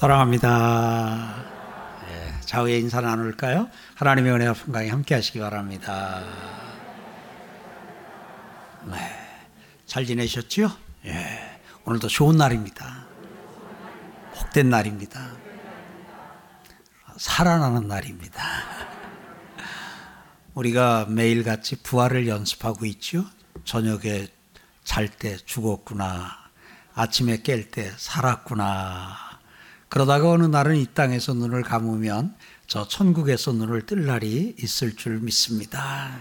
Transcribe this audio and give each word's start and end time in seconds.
사랑합니다. 0.00 1.44
예, 2.08 2.40
좌우에 2.40 2.78
인사 2.78 3.02
나눌까요? 3.02 3.68
하나님의 3.96 4.32
은혜와 4.32 4.54
평강이 4.54 4.88
함께 4.88 5.14
하시기 5.14 5.40
바랍니다. 5.40 6.24
네, 8.84 8.96
잘 9.84 10.06
지내셨죠? 10.06 10.70
예, 11.04 11.60
오늘도 11.84 12.08
좋은 12.08 12.38
날입니다. 12.38 13.04
복된 14.36 14.70
날입니다. 14.70 15.32
살아나는 17.18 17.86
날입니다. 17.86 18.42
우리가 20.54 21.08
매일같이 21.10 21.82
부활을 21.82 22.26
연습하고 22.26 22.86
있죠? 22.86 23.26
저녁에 23.66 24.28
잘 24.82 25.10
때 25.10 25.36
죽었구나. 25.36 26.38
아침에 26.94 27.42
깰 27.42 27.70
때 27.70 27.92
살았구나. 27.98 29.29
그러다가 29.90 30.30
어느 30.30 30.46
날은 30.46 30.76
이 30.76 30.86
땅에서 30.94 31.34
눈을 31.34 31.62
감으면 31.62 32.36
저 32.68 32.86
천국에서 32.86 33.52
눈을 33.52 33.86
뜰 33.86 34.06
날이 34.06 34.54
있을 34.56 34.94
줄 34.94 35.18
믿습니다. 35.18 36.20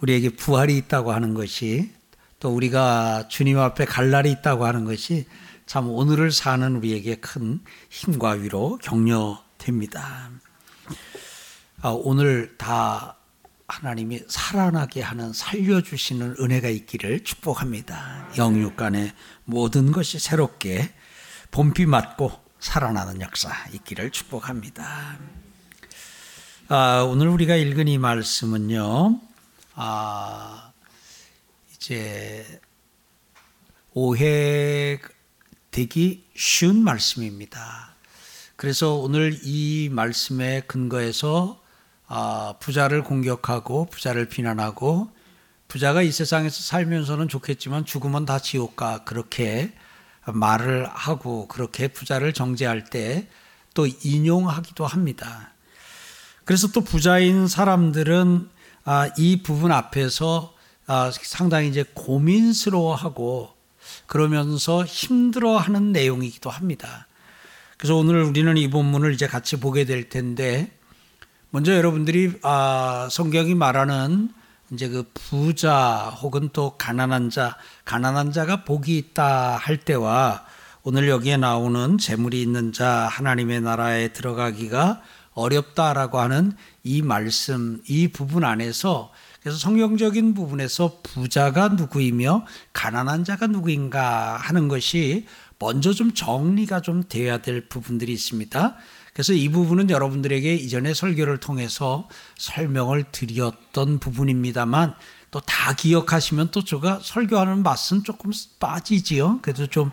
우리에게 0.00 0.36
부활이 0.36 0.76
있다고 0.76 1.12
하는 1.12 1.32
것이 1.32 1.90
또 2.38 2.54
우리가 2.54 3.26
주님 3.28 3.58
앞에 3.58 3.86
갈 3.86 4.10
날이 4.10 4.30
있다고 4.30 4.66
하는 4.66 4.84
것이 4.84 5.26
참 5.64 5.88
오늘을 5.88 6.30
사는 6.30 6.76
우리에게 6.76 7.16
큰 7.16 7.60
힘과 7.88 8.32
위로 8.32 8.78
격려됩니다. 8.82 10.30
아, 11.80 11.88
오늘 11.88 12.54
다 12.58 13.16
하나님이 13.66 14.24
살아나게 14.28 15.00
하는 15.00 15.32
살려주시는 15.32 16.36
은혜가 16.38 16.68
있기를 16.68 17.24
축복합니다. 17.24 18.28
영육간의 18.36 19.12
모든 19.44 19.90
것이 19.90 20.18
새롭게 20.18 20.92
봄비 21.50 21.86
맞고 21.86 22.47
살아나는 22.60 23.20
역사 23.20 23.52
있기를 23.72 24.10
축복합니다. 24.10 25.18
아, 26.68 27.06
오늘 27.08 27.28
우리가 27.28 27.56
읽은 27.56 27.88
이 27.88 27.98
말씀은요, 27.98 29.20
아, 29.74 30.72
이제 31.74 32.60
오해되기 33.94 35.00
쉬운 36.36 36.82
말씀입니다. 36.82 37.94
그래서 38.56 38.94
오늘 38.94 39.38
이 39.44 39.88
말씀에 39.90 40.62
근거해서 40.66 41.62
아, 42.06 42.54
부자를 42.58 43.04
공격하고 43.04 43.86
부자를 43.86 44.28
비난하고 44.28 45.10
부자가 45.68 46.02
이 46.02 46.10
세상에서 46.10 46.62
살면서는 46.62 47.28
좋겠지만 47.28 47.84
죽으면 47.84 48.24
다 48.24 48.38
지옥 48.38 48.76
가 48.76 49.04
그렇게 49.04 49.72
말을 50.32 50.88
하고 50.92 51.48
그렇게 51.48 51.88
부자를 51.88 52.32
정죄할 52.32 52.84
때 52.84 53.28
또 53.78 53.86
인용하기도 53.86 54.84
합니다. 54.84 55.52
그래서 56.44 56.66
또 56.72 56.80
부자인 56.80 57.46
사람들은 57.46 58.48
아, 58.84 59.08
이 59.16 59.40
부분 59.44 59.70
앞에서 59.70 60.52
아, 60.88 61.12
상당히 61.12 61.68
이제 61.68 61.84
고민스러워하고 61.94 63.54
그러면서 64.08 64.84
힘들어하는 64.84 65.92
내용이기도 65.92 66.50
합니다. 66.50 67.06
그래서 67.76 67.94
오늘 67.94 68.24
우리는 68.24 68.56
이 68.56 68.68
본문을 68.68 69.14
이제 69.14 69.28
같이 69.28 69.60
보게 69.60 69.84
될 69.84 70.08
텐데 70.08 70.72
먼저 71.50 71.72
여러분들이 71.72 72.32
아, 72.42 73.06
성경이 73.12 73.54
말하는 73.54 74.30
이제 74.72 74.88
그 74.88 75.04
부자 75.14 76.14
혹은 76.20 76.50
또 76.52 76.76
가난한 76.76 77.30
자, 77.30 77.56
가난한 77.84 78.32
자가 78.32 78.64
복이 78.64 78.98
있다 78.98 79.56
할 79.56 79.78
때와 79.78 80.44
오늘 80.82 81.08
여기에 81.08 81.38
나오는 81.38 81.96
재물이 81.96 82.40
있는 82.40 82.72
자 82.72 83.08
하나님의 83.10 83.62
나라에 83.62 84.08
들어가기가 84.08 85.00
어렵다라고 85.32 86.18
하는 86.18 86.52
이 86.82 87.00
말씀, 87.00 87.80
이 87.88 88.08
부분 88.08 88.44
안에서 88.44 89.10
그래서 89.40 89.56
성경적인 89.58 90.34
부분에서 90.34 91.00
부자가 91.02 91.68
누구이며 91.68 92.44
가난한 92.72 93.24
자가 93.24 93.46
누구인가 93.46 94.36
하는 94.36 94.68
것이 94.68 95.26
먼저 95.58 95.92
좀 95.92 96.12
정리가 96.12 96.82
좀 96.82 97.04
돼야 97.08 97.38
될 97.38 97.68
부분들이 97.68 98.12
있습니다. 98.12 98.76
그래서 99.18 99.32
이 99.32 99.48
부분은 99.48 99.90
여러분들에게 99.90 100.54
이전에 100.54 100.94
설교를 100.94 101.38
통해서 101.40 102.08
설명을 102.36 103.06
드렸던 103.10 103.98
부분입니다만 103.98 104.94
또 105.32 105.40
다 105.40 105.74
기억하시면 105.74 106.52
또 106.52 106.62
제가 106.62 107.00
설교하는 107.02 107.64
맛은 107.64 108.04
조금 108.04 108.30
빠지지요. 108.60 109.40
그래도 109.42 109.66
좀 109.66 109.90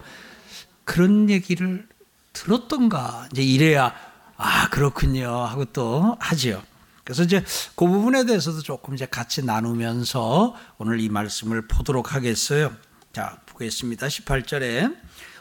그런 0.83 1.31
얘기를 1.31 1.87
들었던가 2.33 3.27
이제 3.31 3.41
이래야 3.41 3.95
아 4.37 4.69
그렇군요 4.69 5.27
하고 5.27 5.65
또 5.65 6.15
하지요. 6.19 6.61
그래서 7.03 7.23
이제 7.23 7.43
그 7.75 7.87
부분에 7.87 8.25
대해서도 8.25 8.61
조금 8.61 8.93
이제 8.93 9.07
같이 9.07 9.43
나누면서 9.43 10.53
오늘 10.77 10.99
이 10.99 11.09
말씀을 11.09 11.67
보도록 11.67 12.13
하겠어요. 12.13 12.71
자 13.11 13.39
보겠습니다. 13.47 14.05
18절에 14.05 14.95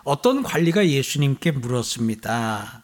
어떤 0.04 0.42
관리가 0.42 0.88
예수님께 0.88 1.50
물었습니다. 1.50 2.83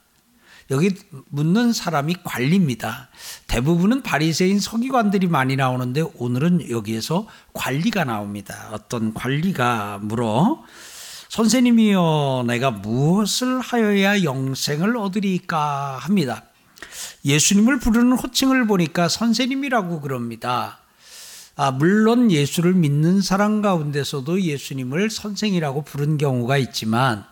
여기 0.71 0.95
묻는 1.31 1.73
사람이 1.73 2.17
관리입니다. 2.23 3.09
대부분은 3.49 4.03
바리새인 4.03 4.61
서기관들이 4.61 5.27
많이 5.27 5.57
나오는데 5.57 6.05
오늘은 6.17 6.71
여기에서 6.71 7.27
관리가 7.53 8.05
나옵니다. 8.05 8.69
어떤 8.73 9.13
관리가 9.13 9.99
물어 10.03 10.63
선생님이여 11.29 12.45
내가 12.47 12.71
무엇을 12.71 13.61
하여야 13.61 14.23
영생을 14.23 14.97
얻으리까 14.97 15.99
합니다. 15.99 16.45
예수님을 17.25 17.81
부르는 17.81 18.13
호칭을 18.13 18.67
보니까 18.67 19.09
선생님이라고 19.09 20.01
그럽니다. 20.01 20.79
아, 21.57 21.71
물론 21.73 22.31
예수를 22.31 22.75
믿는 22.75 23.21
사람 23.21 23.61
가운데서도 23.61 24.41
예수님을 24.41 25.11
선생이라고 25.11 25.83
부른 25.83 26.17
경우가 26.17 26.57
있지만 26.59 27.25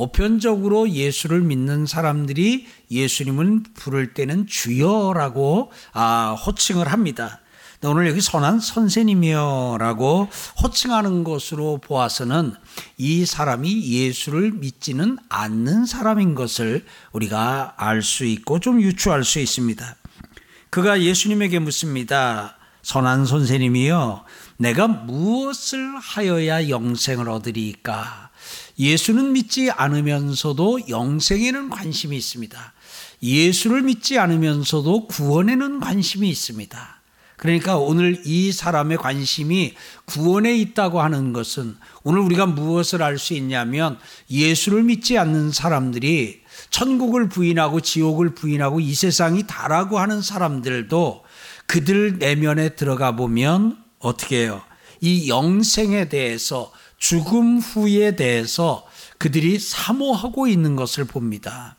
보편적으로 0.00 0.88
예수를 0.88 1.42
믿는 1.42 1.84
사람들이 1.84 2.66
예수님을 2.90 3.64
부를 3.74 4.14
때는 4.14 4.46
주여라고 4.46 5.70
아, 5.92 6.34
호칭을 6.42 6.88
합니다. 6.88 7.42
오늘 7.82 8.08
여기 8.08 8.22
선한 8.22 8.60
선생님이여라고 8.60 10.28
호칭하는 10.62 11.22
것으로 11.22 11.78
보아서는 11.82 12.54
이 12.96 13.26
사람이 13.26 13.90
예수를 13.90 14.52
믿지는 14.52 15.18
않는 15.28 15.84
사람인 15.84 16.34
것을 16.34 16.86
우리가 17.12 17.74
알 17.76 18.00
수 18.02 18.24
있고 18.24 18.58
좀 18.58 18.80
유추할 18.80 19.22
수 19.22 19.38
있습니다. 19.38 19.96
그가 20.70 21.02
예수님에게 21.02 21.58
묻습니다. 21.58 22.56
선한 22.82 23.26
선생님이여, 23.26 24.24
내가 24.56 24.88
무엇을 24.88 25.98
하여야 25.98 26.70
영생을 26.70 27.28
얻으리까? 27.28 28.29
예수는 28.80 29.32
믿지 29.34 29.70
않으면서도 29.70 30.88
영생에는 30.88 31.68
관심이 31.68 32.16
있습니다. 32.16 32.72
예수를 33.22 33.82
믿지 33.82 34.18
않으면서도 34.18 35.06
구원에는 35.06 35.80
관심이 35.80 36.26
있습니다. 36.30 37.00
그러니까 37.36 37.76
오늘 37.76 38.22
이 38.24 38.52
사람의 38.52 38.96
관심이 38.96 39.74
구원에 40.06 40.56
있다고 40.56 41.02
하는 41.02 41.34
것은 41.34 41.76
오늘 42.04 42.20
우리가 42.20 42.46
무엇을 42.46 43.02
알 43.02 43.18
수 43.18 43.34
있냐면 43.34 43.98
예수를 44.30 44.82
믿지 44.82 45.18
않는 45.18 45.52
사람들이 45.52 46.40
천국을 46.70 47.28
부인하고 47.28 47.80
지옥을 47.82 48.34
부인하고 48.34 48.80
이 48.80 48.94
세상이 48.94 49.46
다라고 49.46 49.98
하는 49.98 50.22
사람들도 50.22 51.22
그들 51.66 52.18
내면에 52.18 52.70
들어가 52.70 53.14
보면 53.14 53.76
어떻게 53.98 54.44
해요? 54.44 54.62
이 55.02 55.28
영생에 55.28 56.08
대해서 56.08 56.72
죽음 57.00 57.58
후에 57.58 58.14
대해서 58.14 58.86
그들이 59.18 59.58
사모하고 59.58 60.46
있는 60.46 60.76
것을 60.76 61.04
봅니다. 61.04 61.76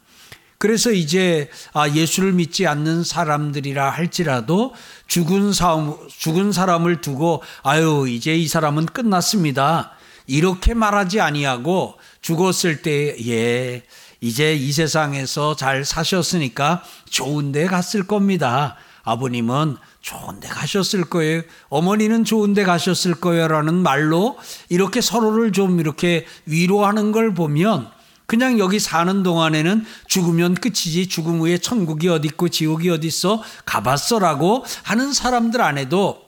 그래서 0.58 0.92
이제 0.92 1.50
아, 1.74 1.90
예수를 1.90 2.34
믿지 2.34 2.68
않는 2.68 3.04
사람들이라 3.04 3.90
할지라도 3.90 4.74
죽은 5.08 5.54
사람, 5.54 5.96
죽은 6.10 6.52
사람을 6.52 7.02
두고 7.02 7.42
아유 7.64 8.06
이제 8.10 8.36
이 8.36 8.48
사람은 8.48 8.88
끝났습니다. 8.88 9.94
이렇게 10.28 10.74
말하지 10.74 11.20
아니하고 11.20 11.96
죽었을 12.22 12.82
때에 12.82 13.84
이제 14.22 14.56
이 14.56 14.72
세상에서 14.72 15.56
잘 15.56 15.84
사셨으니까 15.84 16.84
좋은 17.10 17.52
데 17.52 17.66
갔을 17.66 18.06
겁니다. 18.06 18.76
아버님은 19.04 19.78
좋은 20.02 20.40
데 20.40 20.48
가셨을 20.48 21.06
거예요. 21.06 21.44
어머니는 21.70 22.26
좋은 22.26 22.54
데 22.54 22.64
가셨을 22.64 23.16
거예요. 23.16 23.48
라는 23.48 23.76
말로 23.76 24.38
이렇게 24.70 25.00
서로를 25.00 25.52
좀 25.52 25.80
이렇게 25.80 26.26
위로하는 26.46 27.12
걸 27.12 27.34
보면 27.34 27.90
그냥 28.26 28.60
여기 28.60 28.80
사는 28.80 29.24
동안에는 29.24 29.86
죽으면 30.08 30.56
끝이지 30.56 31.10
죽음 31.10 31.40
후에 31.40 31.58
천국이 31.58 32.08
어디 32.08 32.30
있고 32.30 32.50
지옥이 32.50 32.90
어디 32.90 33.08
있어 33.08 33.44
가봤어라고 33.66 34.64
하는 34.84 35.12
사람들 35.12 35.62
안에도 35.62 36.22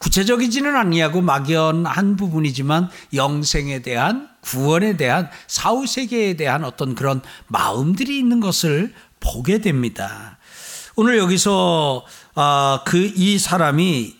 구체적이지는 0.00 0.76
아니하고 0.76 1.22
막연한 1.22 2.16
부분이지만 2.16 2.90
영생에 3.14 3.80
대한 3.80 4.28
구원에 4.42 4.96
대한 4.96 5.30
사후 5.46 5.86
세계에 5.86 6.34
대한 6.34 6.64
어떤 6.64 6.94
그런 6.94 7.22
마음들이 7.46 8.18
있는 8.18 8.40
것을 8.40 8.92
보게 9.18 9.60
됩니다. 9.60 10.38
오늘 10.96 11.16
여기서 11.16 12.04
아, 12.34 12.80
그 12.86 13.12
이 13.14 13.38
사람이 13.38 14.16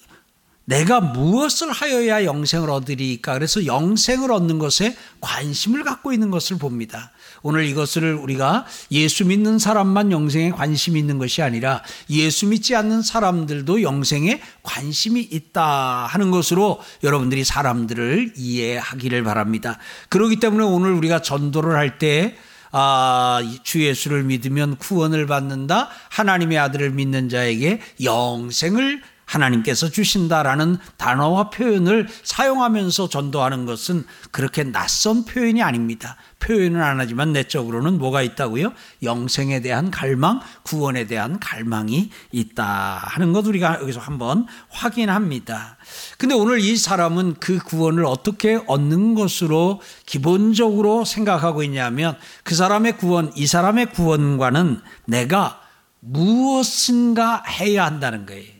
내가 0.65 1.01
무엇을 1.01 1.73
하여야 1.73 2.25
영생을 2.25 2.71
얻으리까? 2.71 3.35
그래서 3.35 3.67
영생을 3.67 4.31
얻는 4.31 4.59
것에 4.59 4.97
관심을 5.21 5.83
갖고 5.83 6.13
있는 6.13 6.31
것을 6.31 6.57
봅니다. 6.59 7.11
오늘 7.43 7.65
이것을 7.67 8.15
우리가 8.15 8.65
예수 8.93 9.27
믿는 9.27 9.59
사람만 9.59 10.13
영생에 10.13 10.51
관심이 10.51 11.01
있는 11.01 11.19
것이 11.19 11.43
아니라 11.43 11.83
예수 12.11 12.47
믿지 12.47 12.77
않는 12.77 13.03
사람들도 13.03 13.83
영생에 13.83 14.41
관심이 14.63 15.21
있다 15.23 16.07
하는 16.07 16.31
것으로 16.31 16.81
여러분들이 17.03 17.43
사람들을 17.45 18.35
이해하기를 18.37 19.25
바랍니다. 19.25 19.79
그렇기 20.11 20.37
때문에 20.37 20.65
오늘 20.65 20.93
우리가 20.93 21.23
전도를 21.23 21.75
할때 21.77 22.37
아, 22.73 23.41
주 23.63 23.85
예수를 23.85 24.25
믿으면 24.25 24.77
구원을 24.77 25.27
받는다. 25.27 25.89
하나님의 26.09 26.59
아들을 26.59 26.91
믿는 26.91 27.29
자에게 27.29 27.81
영생을 28.03 29.03
하나님께서 29.33 29.89
주신다라는 29.91 30.79
단어와 30.97 31.51
표현을 31.51 32.09
사용하면서 32.23 33.09
전도하는 33.09 33.67
것은 33.67 34.05
그렇게 34.31 34.65
낯선 34.65 35.25
표현이 35.25 35.63
아닙니다. 35.63 36.17
표현은 36.39 36.83
안 36.83 37.01
하지만 37.01 37.33
내적으로는 37.33 37.99
뭐가 37.99 38.23
있다고요? 38.23 38.73
영생에 39.03 39.61
대한 39.61 39.91
갈망, 39.91 40.41
구원에 40.65 41.07
대한 41.07 41.39
갈망이 41.39 42.11
있다 42.33 43.01
하는 43.05 43.33
것 43.33 43.47
우리가 43.47 43.81
여기서 43.81 44.01
한번 44.01 44.47
확인합니다. 44.69 45.77
근데 46.19 46.35
오늘 46.35 46.61
이 46.61 46.77
사람은 46.77 47.35
그 47.41 47.59
구원을 47.59 48.05
어떻게 48.05 48.61
얻는 48.67 49.15
것으로 49.15 49.81
기본적으로 50.05 51.05
생각하고 51.05 51.63
있냐면 51.63 52.17
그 52.43 52.55
사람의 52.55 52.99
구원, 52.99 53.33
이 53.37 53.47
사람의 53.47 53.93
구원과는 53.93 54.81
내가 55.07 55.61
무엇인가 56.01 57.45
해야 57.45 57.87
한다는 57.87 58.27
거예요. 58.27 58.52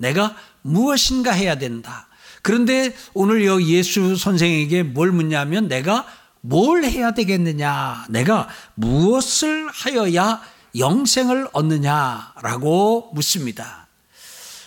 내가 0.00 0.34
무엇인가 0.62 1.30
해야 1.32 1.56
된다. 1.56 2.08
그런데 2.42 2.94
오늘 3.12 3.44
여기 3.44 3.74
예수 3.74 4.16
선생에게 4.16 4.82
뭘 4.82 5.12
묻냐면 5.12 5.68
내가 5.68 6.06
뭘 6.40 6.84
해야 6.84 7.12
되겠느냐? 7.12 8.06
내가 8.08 8.48
무엇을 8.74 9.68
하여야 9.68 10.40
영생을 10.76 11.48
얻느냐라고 11.52 13.10
묻습니다. 13.14 13.88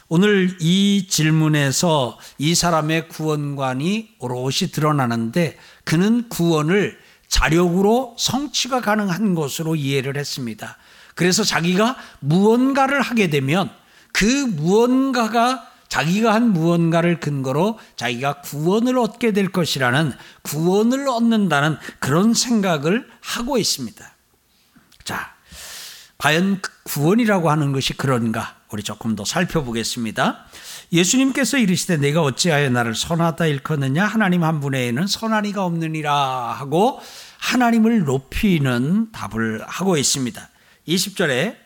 오늘 0.08 0.56
이 0.60 1.08
질문에서 1.10 2.20
이 2.38 2.54
사람의 2.54 3.08
구원관이 3.08 4.16
오롯이 4.20 4.72
드러나는데 4.72 5.58
그는 5.84 6.30
구원을 6.30 7.00
자력으로 7.28 8.16
성취가 8.20 8.82
가능한 8.82 9.34
것으로 9.34 9.76
이해를 9.76 10.18
했습니다. 10.18 10.78
그래서 11.16 11.44
자기가 11.44 11.96
무언가를 12.20 13.02
하게 13.02 13.32
되면 13.32 13.72
그 14.14 14.26
무언가가 14.26 15.70
자기가 15.90 16.34
한 16.34 16.54
무언가를 16.54 17.20
근거로 17.20 17.78
자기가 17.98 18.42
구원을 18.42 18.98
얻게 18.98 19.32
될 19.32 19.50
것이라는 19.50 20.14
구원을 20.42 21.08
얻는다는 21.08 21.78
그런 22.00 22.34
생각을 22.34 23.08
하고 23.22 23.58
있습니다. 23.58 24.04
자, 25.04 25.34
과연 26.18 26.62
구원이라고 26.84 27.52
하는 27.52 27.74
것이 27.74 27.94
그런가? 27.94 28.56
우리 28.70 28.82
조금 28.82 29.16
더 29.16 29.24
살펴보겠습니다. 29.24 30.46
예수님께서 30.92 31.58
이르시되 31.58 31.98
내가 31.98 32.24
어찌하여 32.24 32.70
나를 32.70 32.96
선하다 32.96 33.46
일컫느냐 33.46 34.06
하나님 34.06 34.44
한 34.44 34.60
분에는 34.60 35.06
선한 35.06 35.46
이가 35.46 35.64
없느니라 35.66 36.14
하고 36.54 37.00
하나님을 37.38 38.04
높이는 38.06 39.12
답을 39.12 39.64
하고 39.68 39.98
있습니다. 39.98 40.50
20절에 40.88 41.63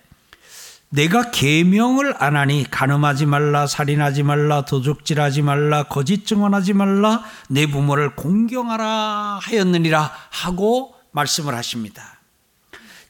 내가 0.90 1.32
계명을 1.32 2.16
안 2.18 2.38
하니 2.38 2.66
간음하지 2.70 3.26
말라 3.26 3.68
살인하지 3.68 4.24
말라 4.24 4.64
도둑질하지 4.64 5.42
말라 5.42 5.84
거짓 5.84 6.26
증언하지 6.26 6.74
말라 6.74 7.24
내 7.50 7.68
부모를 7.68 8.16
공경하라 8.16 9.40
하였느니라 9.42 10.12
하고 10.30 10.96
말씀을 11.12 11.54
하십니다. 11.56 12.18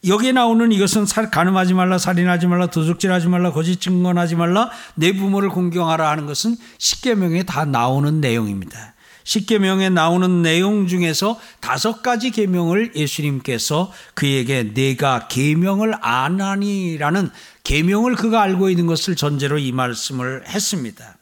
여기에 0.07 0.31
나오는 0.31 0.71
이것은 0.71 1.05
간음하지 1.31 1.73
말라 1.73 1.97
살인하지 1.97 2.47
말라 2.47 2.67
도둑질하지 2.67 3.27
말라 3.27 3.51
거짓 3.51 3.79
증언하지 3.79 4.35
말라 4.35 4.69
내 4.95 5.11
부모를 5.11 5.49
공경하라 5.49 6.09
하는 6.09 6.25
것은 6.25 6.55
십계명에 6.77 7.43
다 7.43 7.65
나오는 7.65 8.21
내용입니다. 8.21 8.95
십계명에 9.23 9.89
나오는 9.89 10.41
내용 10.41 10.87
중에서 10.87 11.37
다섯 11.59 12.01
가지 12.01 12.31
계명을 12.31 12.95
예수님께서 12.95 13.91
그에게 14.13 14.73
내가 14.73 15.27
계명을 15.27 15.95
안 15.99 16.39
하니라는 16.39 17.29
계명을 17.67 18.15
그가 18.15 18.41
알고 18.43 18.69
있는 18.69 18.87
것을 18.87 19.17
전제로 19.17 19.57
이 19.57 19.73
말씀을 19.73 20.47
했습니다. 20.47 21.17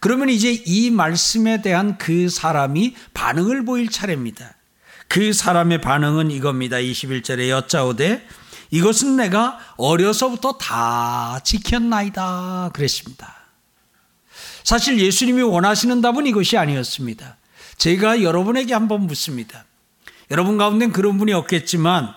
그러면 0.00 0.30
이제 0.30 0.50
이 0.64 0.90
말씀에 0.90 1.60
대한 1.60 1.98
그 1.98 2.30
사람이 2.30 2.96
반응을 3.12 3.66
보일 3.66 3.90
차례입니다. 3.90 4.54
그 5.08 5.34
사람의 5.34 5.82
반응은 5.82 6.30
이겁니다. 6.30 6.78
21절에 6.78 7.50
여짜오되 7.50 8.26
이것은 8.70 9.16
내가 9.16 9.58
어려서부터 9.76 10.56
다 10.56 11.38
지켰나이다. 11.44 12.70
그랬습니다. 12.72 13.36
사실 14.64 14.98
예수님이 14.98 15.42
원하시는 15.42 16.00
답은 16.00 16.26
이것이 16.26 16.56
아니었습니다. 16.56 17.36
제가 17.76 18.22
여러분에게 18.22 18.72
한번 18.72 19.02
묻습니다. 19.02 19.66
여러분 20.30 20.56
가운데는 20.56 20.94
그런 20.94 21.18
분이 21.18 21.34
없겠지만 21.34 22.14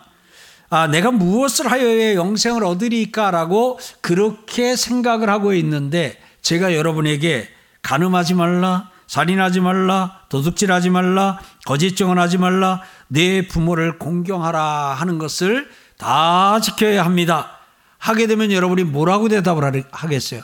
아, 0.73 0.87
내가 0.87 1.11
무엇을 1.11 1.69
하여야 1.69 2.15
영생을 2.15 2.63
얻으리까라고 2.63 3.77
그렇게 3.99 4.77
생각을 4.77 5.29
하고 5.29 5.53
있는데 5.53 6.17
제가 6.41 6.73
여러분에게 6.73 7.49
가늠하지 7.81 8.35
말라, 8.35 8.89
살인하지 9.05 9.59
말라, 9.59 10.21
도둑질하지 10.29 10.89
말라, 10.89 11.41
거짓 11.65 11.97
증언하지 11.97 12.37
말라, 12.37 12.81
내 13.09 13.49
부모를 13.49 13.99
공경하라 13.99 14.93
하는 14.93 15.17
것을 15.17 15.69
다 15.97 16.61
지켜야 16.61 17.03
합니다. 17.03 17.57
하게 17.97 18.25
되면 18.27 18.53
여러분이 18.53 18.85
뭐라고 18.85 19.27
대답을 19.27 19.83
하겠어요? 19.91 20.41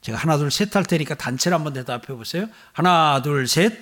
제가 0.00 0.16
하나, 0.16 0.38
둘, 0.38 0.50
셋 0.50 0.74
할 0.74 0.84
테니까 0.84 1.16
단체로 1.16 1.54
한번 1.54 1.74
대답해 1.74 2.06
보세요. 2.06 2.48
하나, 2.72 3.20
둘, 3.20 3.46
셋. 3.46 3.74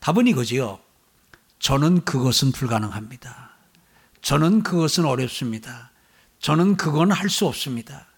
답은 0.00 0.26
이거지요. 0.26 0.78
저는 1.62 2.04
그것은 2.04 2.50
불가능합니다. 2.50 3.50
저는 4.20 4.64
그것은 4.64 5.04
어렵습니다. 5.04 5.92
저는 6.40 6.76
그건 6.76 7.12
할 7.12 7.30
수 7.30 7.46
없습니다. 7.46 8.08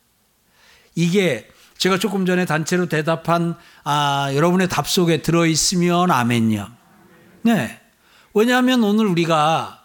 이게 0.95 1.47
제가 1.77 1.99
조금 1.99 2.25
전에 2.25 2.47
단체로 2.47 2.87
대답한 2.87 3.55
아, 3.85 4.31
여러분의 4.33 4.69
답 4.71 4.89
속에 4.89 5.21
들어 5.21 5.45
있으면 5.45 6.11
아멘요. 6.11 6.71
네. 7.43 7.81
왜냐하면 8.33 8.83
오늘 8.83 9.07
우리가 9.07 9.85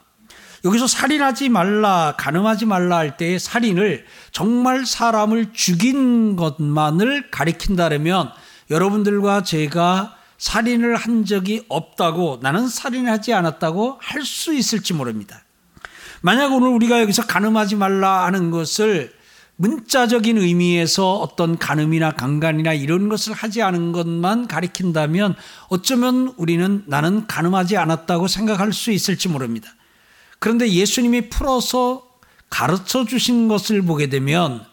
여기서 0.63 0.87
살인하지 0.87 1.49
말라, 1.49 2.15
가늠하지 2.17 2.65
말라 2.65 2.97
할때 2.97 3.37
살인을 3.37 4.05
정말 4.31 4.85
사람을 4.85 5.51
죽인 5.51 6.37
것만을 6.37 7.29
가리킨다면 7.29 8.31
여러분들과 8.69 9.43
제가 9.43 10.15
살인을 10.39 10.95
한 10.95 11.25
적이 11.25 11.63
없다고 11.67 12.39
나는 12.41 12.67
살인하지 12.67 13.33
않았다고 13.33 13.97
할 14.01 14.23
수 14.23 14.53
있을지 14.53 14.93
모릅니다. 14.93 15.43
만약 16.21 16.51
오늘 16.53 16.69
우리가 16.69 17.01
여기서 17.01 17.27
가늠하지 17.27 17.75
말라 17.75 18.25
하는 18.25 18.51
것을 18.51 19.13
문자적인 19.57 20.37
의미에서 20.37 21.15
어떤 21.17 21.57
가늠이나 21.57 22.11
강간이나 22.11 22.73
이런 22.73 23.09
것을 23.09 23.33
하지 23.33 23.61
않은 23.61 23.91
것만 23.91 24.47
가리킨다면 24.47 25.35
어쩌면 25.67 26.33
우리는 26.37 26.83
나는 26.87 27.27
가늠하지 27.27 27.75
않았다고 27.75 28.27
생각할 28.27 28.71
수 28.71 28.91
있을지 28.91 29.27
모릅니다. 29.27 29.69
그런데 30.39 30.69
예수님이 30.69 31.29
풀어서 31.29 32.07
가르쳐 32.49 33.05
주신 33.05 33.49
것을 33.49 33.81
보게 33.81 34.07
되면 34.07 34.65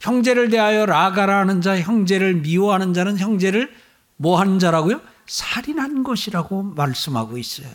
형제를 0.00 0.50
대하여 0.50 0.86
라가라 0.86 1.38
하는 1.38 1.60
자, 1.60 1.78
형제를 1.78 2.34
미워하는 2.34 2.92
자는 2.94 3.18
형제를 3.18 3.72
뭐 4.16 4.40
하는 4.40 4.58
자라고요? 4.58 5.00
살인한 5.32 6.04
것이라고 6.04 6.62
말씀하고 6.62 7.38
있어요. 7.38 7.70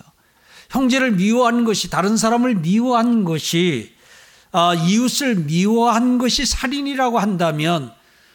형제를 0.70 1.14
미워한 1.14 1.64
것이 1.64 1.90
다른 1.90 2.16
사람을 2.16 2.56
미워한 2.58 3.24
것이 3.24 3.96
아, 4.52 4.76
이웃을 4.76 5.36
미워한 5.36 6.20
것이 6.20 6.46
살인이라고 6.46 7.18
한다면 7.18 7.92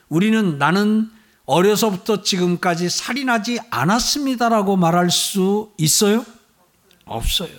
우리는 0.08 0.58
나는 0.58 1.08
어려서부터 1.44 2.22
지금까지 2.22 2.90
살인하지 2.90 3.60
않았습니다라고 3.70 4.76
말할 4.76 5.10
수 5.10 5.70
있어요? 5.78 6.26
없어요. 7.04 7.50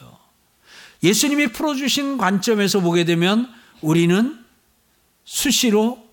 예수님이 1.02 1.48
풀어주신 1.48 2.18
관점에서 2.18 2.82
보게 2.82 3.06
되면 3.06 3.50
우리는 3.82 4.38
수시로 5.24 6.04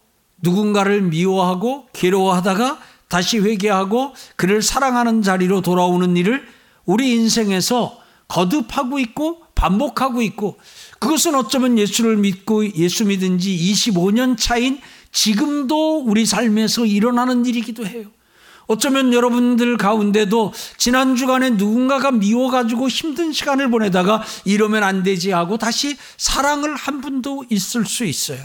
누군가를 0.43 1.03
미워하고 1.03 1.89
괴로워하다가 1.93 2.90
다시 3.11 3.39
회개하고 3.39 4.15
그를 4.37 4.63
사랑하는 4.63 5.21
자리로 5.21 5.61
돌아오는 5.61 6.17
일을 6.17 6.47
우리 6.87 7.11
인생에서 7.11 7.99
거듭하고 8.29 9.01
있고 9.01 9.43
반복하고 9.57 10.23
있고 10.23 10.59
그것은 11.01 11.35
어쩌면 11.35 11.77
예수를 11.77 12.17
믿고 12.17 12.73
예수 12.77 13.05
믿은 13.05 13.39
지 13.39 13.51
25년 13.51 14.39
차인 14.39 14.81
지금도 15.13 16.05
우리 16.05 16.25
삶에서 16.25 16.87
일어나는 16.87 17.45
일이기도 17.45 17.85
해요. 17.85 18.05
어쩌면 18.69 19.13
여러분들 19.13 19.77
가운데도 19.77 20.53
지난 20.77 21.17
주간에 21.17 21.51
누군가가 21.51 22.13
미워가지고 22.13 22.89
힘든 22.89 23.33
시간을 23.33 23.69
보내다가 23.69 24.23
이러면 24.45 24.85
안 24.85 25.03
되지 25.03 25.33
하고 25.33 25.59
다시 25.59 25.97
사랑을 26.17 26.77
한 26.77 27.01
분도 27.01 27.45
있을 27.51 27.85
수 27.85 28.05
있어요. 28.05 28.41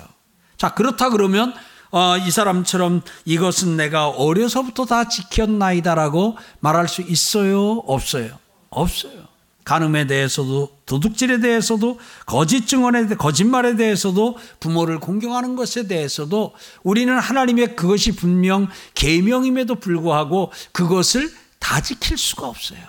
자, 0.57 0.74
그렇다 0.74 1.10
그러면 1.12 1.53
어, 1.96 2.18
이 2.18 2.30
사람처럼 2.30 3.04
이것은 3.24 3.78
내가 3.78 4.10
어려서부터 4.10 4.84
다 4.84 5.08
지켰나이다라고 5.08 6.38
말할 6.60 6.90
수 6.90 7.02
있어요? 7.02 7.84
없어요? 7.88 8.38
없어요. 8.70 9.30
간음에 9.64 10.06
대해서도 10.06 10.78
도둑질에 10.86 11.40
대해서도 11.40 11.98
거짓 12.25 12.68
증언에 12.68 13.08
거짓말에 13.16 13.78
대해서도 13.78 14.38
부모를 14.60 15.00
공경하는 15.00 15.56
것에 15.56 15.88
대해서도 15.88 16.54
우리는 16.84 17.18
하나님의 17.18 17.78
그것이 17.78 18.14
분명 18.14 18.68
계명임에도 18.94 19.75
불구하고 19.75 20.52
그것을 20.74 21.34
다 21.60 21.80
지킬 21.80 22.18
수가 22.18 22.46
없어요. 22.46 22.82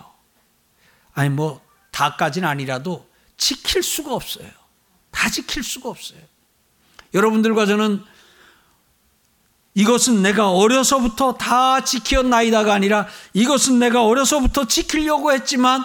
아니 1.14 1.30
뭐 1.30 1.60
다까지는 1.92 2.48
아니라도 2.48 3.06
지킬 3.36 3.84
수가 3.84 4.16
없어요. 4.16 4.48
다 5.12 5.30
지킬 5.30 5.62
수가 5.62 5.90
없어요. 5.90 6.18
여러분들과 7.14 7.66
저는 7.66 8.02
이것은 9.76 10.22
내가 10.22 10.50
어려서부터 10.50 11.34
다 11.34 11.84
지켰나이다가 11.84 12.72
아니라 12.72 13.06
이것은 13.34 13.78
내가 13.78 14.04
어려서부터 14.04 14.66
지키려고 14.66 15.32
했지만 15.32 15.84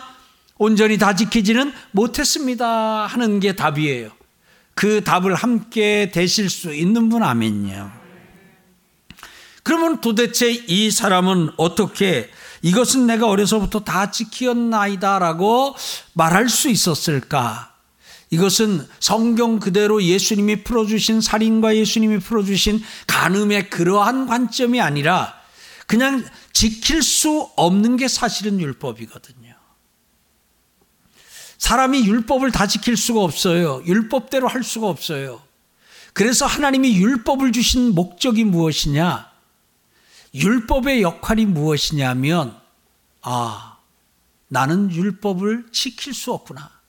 온전히 0.57 0.98
다 0.98 1.13
지키지는 1.13 1.74
못했습니다 1.91 3.05
하는 3.05 3.41
게 3.41 3.53
답이에요. 3.53 4.12
그 4.75 5.03
답을 5.03 5.36
함께 5.36 6.10
되실 6.13 6.50
수 6.50 6.74
있는 6.74 7.10
분 7.10 7.21
아멘요. 7.21 7.91
그러면 9.63 10.00
도대체 10.00 10.50
이 10.50 10.89
사람은 10.89 11.51
어떻게 11.57 12.29
이것은 12.62 13.07
내가 13.07 13.27
어려서부터 13.27 13.81
다 13.81 14.10
지키었나이다라고 14.10 15.75
말할 16.13 16.48
수 16.48 16.69
있었을까? 16.69 17.71
이것은 18.32 18.88
성경 19.00 19.60
그대로 19.60 20.02
예수님이 20.02 20.64
풀어주신 20.64 21.22
살인과 21.22 21.76
예수님이 21.76 22.20
풀어주신 22.20 22.82
간음의 23.06 23.70
그러한 23.70 24.26
관점이 24.26 24.80
아니라 24.82 25.40
그냥 25.86 26.26
지킬 26.54 27.04
수 27.04 27.52
없는 27.58 27.98
게 27.98 28.08
사실은 28.08 28.60
율법이거든요. 28.62 29.54
사람이 31.58 32.06
율법을 32.06 32.52
다 32.52 32.68
지킬 32.68 32.96
수가 32.96 33.22
없어요. 33.22 33.84
율법대로 33.86 34.48
할 34.48 34.64
수가 34.64 34.88
없어요. 34.88 35.42
그래서 36.14 36.46
하나님이 36.46 36.96
율법을 36.96 37.52
주신 37.52 37.94
목적이 37.94 38.46
무엇이냐? 38.46 39.30
율법의 40.34 41.02
역할이 41.02 41.46
무엇이냐면, 41.46 42.58
아, 43.22 43.78
나는 44.48 44.92
율법을 44.92 45.68
지킬 45.72 46.14
수 46.14 46.32
없구나. 46.34 46.81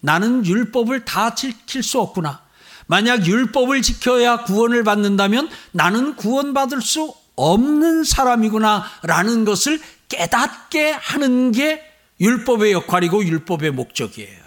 나는 0.00 0.44
율법을 0.44 1.04
다 1.04 1.34
지킬 1.34 1.82
수 1.82 2.00
없구나. 2.00 2.42
만약 2.86 3.26
율법을 3.26 3.82
지켜야 3.82 4.44
구원을 4.44 4.84
받는다면 4.84 5.48
나는 5.72 6.16
구원받을 6.16 6.80
수 6.80 7.14
없는 7.34 8.04
사람이구나. 8.04 8.84
라는 9.02 9.44
것을 9.44 9.80
깨닫게 10.08 10.92
하는 10.92 11.52
게 11.52 11.82
율법의 12.20 12.72
역할이고 12.72 13.24
율법의 13.24 13.72
목적이에요. 13.72 14.46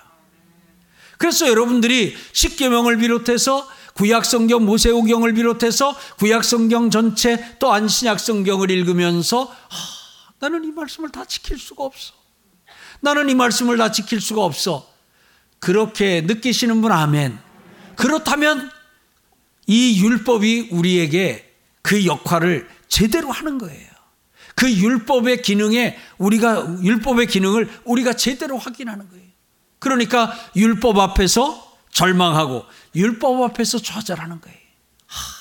그래서 1.18 1.48
여러분들이 1.50 2.16
십계명을 2.32 2.98
비롯해서 2.98 3.68
구약성경 3.94 4.66
모세오경을 4.66 5.34
비롯해서 5.34 5.94
구약성경 6.18 6.90
전체 6.90 7.58
또 7.60 7.74
안신약성경을 7.74 8.72
읽으면서 8.72 9.44
아, 9.44 9.76
나는 10.40 10.64
이 10.64 10.72
말씀을 10.72 11.12
다 11.12 11.26
지킬 11.26 11.60
수가 11.60 11.84
없어. 11.84 12.14
나는 13.02 13.30
이 13.30 13.36
말씀을 13.36 13.78
다 13.78 13.92
지킬 13.92 14.22
수가 14.22 14.44
없어. 14.44 14.88
그렇게 15.60 16.22
느끼시는 16.22 16.82
분 16.82 16.92
아멘. 16.92 17.38
그렇다면 17.96 18.72
이 19.68 20.02
율법이 20.02 20.70
우리에게 20.72 21.54
그 21.82 22.06
역할을 22.06 22.68
제대로 22.88 23.32
하는 23.32 23.58
거예요. 23.58 23.90
그 24.56 24.72
율법의 24.72 25.42
기능에 25.42 25.98
우리가 26.18 26.82
율법의 26.82 27.28
기능을 27.28 27.70
우리가 27.86 28.14
제대로 28.14 28.58
확인하는 28.58 29.10
거예요. 29.10 29.26
그러니까 29.80 30.34
율법 30.56 30.98
앞에서 30.98 31.78
절망하고 31.92 32.66
율법 32.96 33.42
앞에서 33.44 33.80
좌절하는 33.80 34.42
거예요. 34.42 34.58
하, 35.08 35.34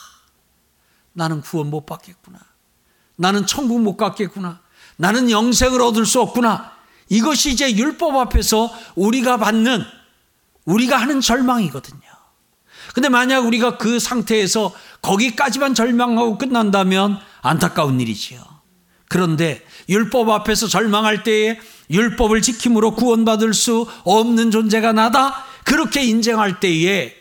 나는 1.12 1.40
구원 1.40 1.70
못 1.70 1.87
받겠구나. 1.87 2.38
나는 3.16 3.46
천국 3.46 3.80
못 3.80 3.96
갔겠구나. 3.96 4.60
나는 4.96 5.30
영생을 5.30 5.82
얻을 5.82 6.06
수 6.06 6.20
없구나. 6.20 6.72
이것이 7.08 7.50
이제 7.50 7.76
율법 7.76 8.14
앞에서 8.14 8.70
우리가 8.94 9.38
받는 9.38 9.84
우리가 10.68 10.98
하는 10.98 11.20
절망이거든요. 11.20 12.00
근데 12.94 13.08
만약 13.08 13.40
우리가 13.46 13.78
그 13.78 13.98
상태에서 13.98 14.75
거기까지만 15.02 15.75
절망하고 15.75 16.38
끝난다면 16.38 17.18
안타까운 17.42 18.00
일이지요. 18.00 18.42
그런데 19.08 19.64
율법 19.88 20.28
앞에서 20.28 20.66
절망할 20.66 21.22
때에 21.22 21.58
율법을 21.90 22.42
지킴으로 22.42 22.94
구원받을 22.94 23.54
수 23.54 23.87
없는 24.04 24.50
존재가 24.50 24.92
나다. 24.92 25.44
그렇게 25.64 26.04
인정할 26.04 26.60
때에 26.60 27.16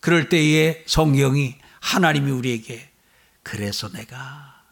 그럴 0.00 0.28
때에 0.28 0.84
성경이 0.86 1.56
하나님이 1.80 2.30
우리에게 2.30 2.88
그래서 3.42 3.88
내가 3.90 4.62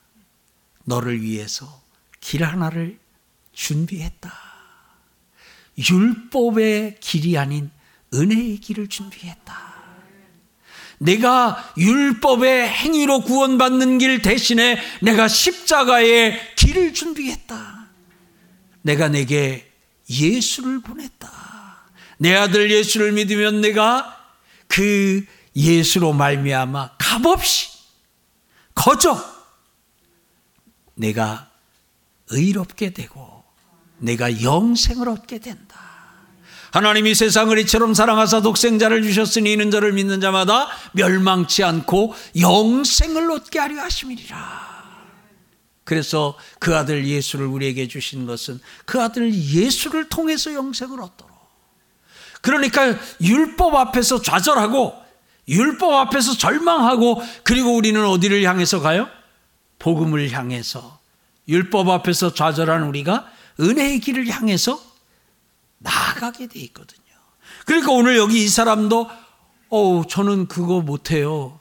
너를 0.84 1.22
위해서 1.22 1.82
길 2.20 2.44
하나를 2.44 2.98
준비했다. 3.52 4.32
율법의 5.90 6.98
길이 7.00 7.36
아닌 7.38 7.70
은혜의 8.14 8.58
길을 8.58 8.88
준비했다. 8.88 9.68
내가 10.98 11.72
율법의 11.76 12.68
행위로 12.68 13.20
구원받는 13.20 13.98
길 13.98 14.20
대신에 14.20 14.80
내가 15.00 15.28
십자가의 15.28 16.56
길을 16.56 16.92
준비했다. 16.94 17.88
내가 18.82 19.08
내게 19.08 19.70
예수를 20.10 20.80
보냈다. 20.80 21.30
내 22.18 22.34
아들 22.34 22.70
예수를 22.70 23.12
믿으면 23.12 23.60
내가 23.60 24.16
그 24.66 25.24
예수로 25.54 26.12
말미암아 26.12 26.96
값없이 26.98 27.68
거저 28.74 29.18
내가 30.94 31.50
의롭게 32.30 32.90
되고 32.90 33.44
내가 33.98 34.42
영생을 34.42 35.08
얻게 35.08 35.38
된다. 35.38 35.87
하나님이 36.70 37.14
세상을 37.14 37.56
이처럼 37.60 37.94
사랑하사 37.94 38.42
독생자를 38.42 39.02
주셨으니 39.02 39.52
이는 39.52 39.70
저를 39.70 39.92
믿는 39.92 40.20
자마다 40.20 40.68
멸망치 40.92 41.64
않고 41.64 42.14
영생을 42.38 43.30
얻게 43.30 43.58
하려 43.58 43.82
하심이니라. 43.82 44.68
그래서 45.84 46.36
그 46.58 46.76
아들 46.76 47.06
예수를 47.06 47.46
우리에게 47.46 47.88
주신 47.88 48.26
것은 48.26 48.60
그 48.84 49.00
아들 49.00 49.32
예수를 49.32 50.08
통해서 50.10 50.52
영생을 50.52 51.00
얻도록. 51.00 51.38
그러니까 52.42 52.94
율법 53.20 53.74
앞에서 53.74 54.20
좌절하고 54.20 54.94
율법 55.48 55.92
앞에서 55.92 56.36
절망하고 56.36 57.22
그리고 57.42 57.74
우리는 57.74 58.04
어디를 58.04 58.42
향해서 58.42 58.80
가요? 58.80 59.08
복음을 59.78 60.30
향해서 60.30 60.98
율법 61.48 61.88
앞에서 61.88 62.34
좌절한 62.34 62.82
우리가 62.82 63.26
은혜의 63.58 64.00
길을 64.00 64.28
향해서 64.28 64.87
나가게 65.78 66.46
돼 66.46 66.60
있거든요. 66.60 67.02
그러니까 67.66 67.92
오늘 67.92 68.16
여기 68.16 68.44
이 68.44 68.48
사람도 68.48 69.08
어 69.70 70.02
저는 70.08 70.48
그거 70.48 70.80
못 70.80 71.10
해요. 71.10 71.60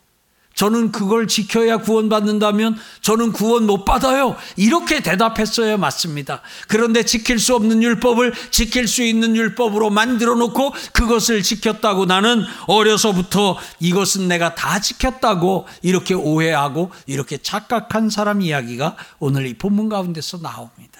저는 0.57 0.91
그걸 0.91 1.27
지켜야 1.27 1.77
구원받는다면 1.77 2.77
저는 3.01 3.31
구원 3.31 3.67
못 3.67 3.85
받아요. 3.85 4.35
이렇게 4.55 5.01
대답했어야 5.01 5.77
맞습니다. 5.77 6.41
그런데 6.67 7.05
지킬 7.05 7.37
수 7.37 7.53
없는 7.55 7.83
율법을 7.83 8.33
지킬 8.49 8.87
수 8.87 9.03
있는 9.03 9.35
율법으로 9.35 9.91
만들어 9.91 10.33
놓고 10.33 10.73
그것을 10.93 11.43
지켰다고 11.43 12.05
나는 12.07 12.43
어려서부터 12.65 13.55
이것은 13.79 14.27
내가 14.27 14.55
다 14.55 14.79
지켰다고 14.79 15.67
이렇게 15.83 16.15
오해하고 16.15 16.89
이렇게 17.05 17.37
착각한 17.37 18.09
사람 18.09 18.41
이야기가 18.41 18.95
오늘 19.19 19.45
이 19.45 19.53
본문 19.53 19.89
가운데서 19.89 20.39
나옵니다. 20.39 20.96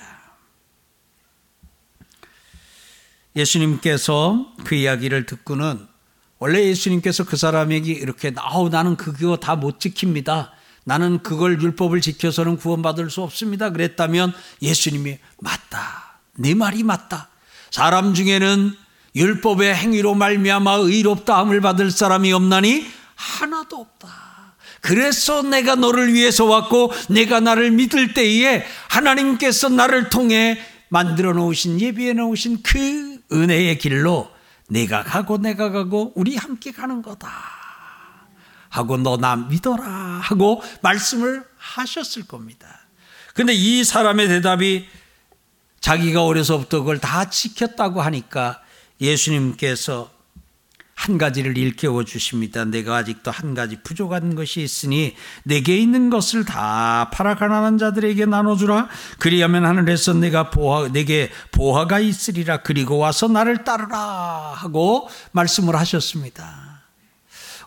예수님께서 3.37 4.47
그 4.65 4.75
이야기를 4.75 5.25
듣고는 5.27 5.85
원래 6.39 6.63
예수님께서 6.65 7.23
그 7.23 7.37
사람에게 7.37 7.91
이렇게 7.93 8.33
아우 8.37 8.69
나는 8.69 8.97
그거 8.97 9.37
다 9.37 9.55
못 9.55 9.79
지킵니다. 9.79 10.49
나는 10.83 11.21
그걸 11.21 11.61
율법을 11.61 12.01
지켜서는 12.01 12.57
구원받을 12.57 13.09
수 13.09 13.21
없습니다. 13.21 13.71
그랬다면 13.71 14.33
예수님이 14.61 15.17
맞다. 15.39 16.19
내 16.35 16.53
말이 16.53 16.83
맞다. 16.83 17.29
사람 17.71 18.13
중에는 18.13 18.73
율법의 19.15 19.75
행위로 19.75 20.15
말미암아 20.15 20.73
의롭다함을 20.75 21.61
받을 21.61 21.91
사람이 21.91 22.31
없나니 22.31 22.85
하나도 23.15 23.77
없다. 23.77 24.07
그래서 24.81 25.41
내가 25.41 25.75
너를 25.75 26.13
위해서 26.13 26.45
왔고 26.45 26.93
내가 27.09 27.39
나를 27.39 27.71
믿을 27.71 28.13
때에 28.13 28.63
하나님께서 28.89 29.69
나를 29.69 30.09
통해 30.09 30.57
만들어 30.89 31.33
놓으신 31.33 31.81
예비해 31.81 32.13
놓으신 32.13 32.61
그 32.63 33.16
은혜의 33.31 33.77
길로 33.77 34.29
내가 34.69 35.03
가고 35.03 35.37
내가 35.37 35.71
가고 35.71 36.11
우리 36.15 36.35
함께 36.35 36.71
가는 36.71 37.01
거다. 37.01 37.29
하고 38.69 38.97
너 38.97 39.17
나 39.17 39.35
믿어라 39.35 39.85
하고 40.21 40.61
말씀을 40.81 41.43
하셨을 41.57 42.27
겁니다. 42.27 42.67
근데 43.33 43.53
이 43.53 43.83
사람의 43.83 44.27
대답이 44.27 44.87
자기가 45.79 46.23
어려서부터 46.25 46.79
그걸 46.79 46.99
다 46.99 47.29
지켰다고 47.29 48.01
하니까 48.01 48.61
예수님께서 48.99 50.11
한 50.97 51.19
가지를 51.19 51.59
일깨워 51.59 52.03
주십니다. 52.05 52.65
내가 52.65 52.95
아직도 52.97 53.29
한 53.29 53.53
가지 53.53 53.77
부족한 53.83 54.33
것이 54.33 54.61
있으니 54.61 55.15
내게 55.43 55.77
있는 55.77 56.09
것을 56.09 56.43
다 56.43 57.11
팔아 57.13 57.35
가난한 57.35 57.77
자들에게 57.77 58.25
나눠주라. 58.25 58.89
그리하면 59.19 59.65
하늘에서 59.65 60.13
내가 60.15 60.49
보화 60.49 60.91
내게 60.91 61.29
보화가 61.51 61.99
있으리라. 61.99 62.63
그리고 62.63 62.97
와서 62.97 63.27
나를 63.27 63.63
따르라 63.63 64.53
하고 64.55 65.07
말씀을 65.33 65.75
하셨습니다. 65.75 66.81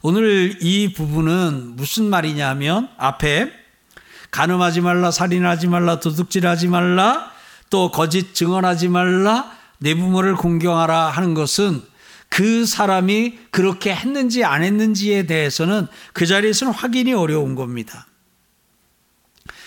오늘 0.03 0.59
이 0.61 0.93
부분은 0.93 1.77
무슨 1.77 2.11
말이냐면 2.11 2.89
앞에 2.99 3.53
간음하지 4.33 4.81
말라, 4.81 5.13
살인하지 5.13 5.69
말라, 5.69 6.01
도둑질하지 6.01 6.67
말라, 6.67 7.31
또 7.71 7.93
거짓 7.93 8.35
증언하지 8.35 8.89
말라, 8.89 9.53
내 9.79 9.95
부모를 9.95 10.35
공경하라 10.35 11.11
하는 11.11 11.35
것은 11.35 11.90
그 12.31 12.65
사람이 12.65 13.39
그렇게 13.51 13.95
했는지 13.95 14.45
안 14.45 14.63
했는지에 14.63 15.27
대해서는 15.27 15.87
그 16.15 16.27
자리에서는 16.27 16.73
확인이 16.73 17.13
어려운 17.13 17.55
겁니다. 17.55 18.07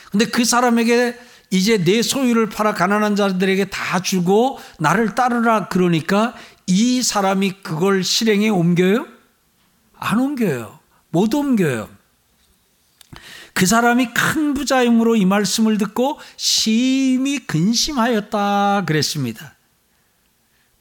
근데 0.09 0.25
그 0.25 0.45
사람에게 0.45 1.19
이제 1.51 1.83
내 1.83 2.01
소유를 2.01 2.49
팔아 2.49 2.73
가난한 2.73 3.15
자들에게 3.15 3.65
다 3.65 4.01
주고 4.01 4.59
나를 4.79 5.13
따르라 5.13 5.67
그러니까 5.67 6.33
이 6.65 7.03
사람이 7.03 7.61
그걸 7.61 8.03
실행에 8.03 8.49
옮겨요? 8.49 9.05
안 9.95 10.19
옮겨요. 10.19 10.79
못 11.09 11.33
옮겨요. 11.35 11.89
그 13.53 13.65
사람이 13.65 14.13
큰 14.13 14.53
부자임으로 14.53 15.15
이 15.15 15.25
말씀을 15.25 15.77
듣고 15.77 16.19
심히 16.37 17.39
근심하였다 17.45 18.85
그랬습니다. 18.87 19.52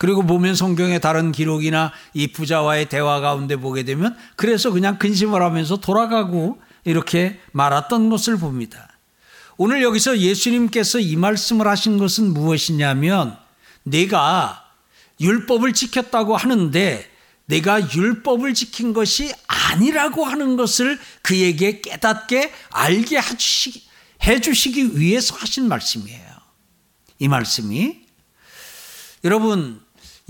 그리고 0.03 0.27
보면 0.27 0.57
성경의 0.57 1.01
다른 1.01 1.31
기록이나 1.31 1.93
이 2.13 2.27
부자와의 2.27 2.89
대화 2.89 3.21
가운데 3.21 3.55
보게 3.55 3.85
되면 3.85 4.17
그래서 4.35 4.73
그냥 4.73 4.99
근심을 4.99 5.41
하면서 5.41 5.77
돌아가고 5.77 6.61
이렇게 6.85 7.39
말았던 7.53 8.11
것을 8.11 8.37
봅니다. 8.37 8.99
오늘 9.59 9.81
여기서 9.81 10.19
예수님께서 10.19 10.99
이 10.99 11.15
말씀을 11.15 11.69
하신 11.69 11.99
것은 11.99 12.35
무엇이냐면 12.35 13.37
내가 13.85 14.73
율법을 15.21 15.73
지켰다고 15.73 16.37
하는데 16.37 17.09
내가 17.45 17.95
율법을 17.95 18.55
지킨 18.55 18.95
것이 18.95 19.33
아니라고 19.47 20.25
하는 20.25 20.57
것을 20.57 20.99
그에게 21.23 21.81
깨닫게 21.81 22.53
알게 22.71 23.21
해주시기, 24.27 24.99
위해서 24.99 25.37
하신 25.37 25.69
말씀이에요. 25.69 26.27
이 27.21 27.29
말씀이 27.29 28.01
여러분 29.23 29.81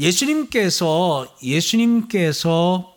예수님께서 0.03 1.27
예수님께서 1.43 2.95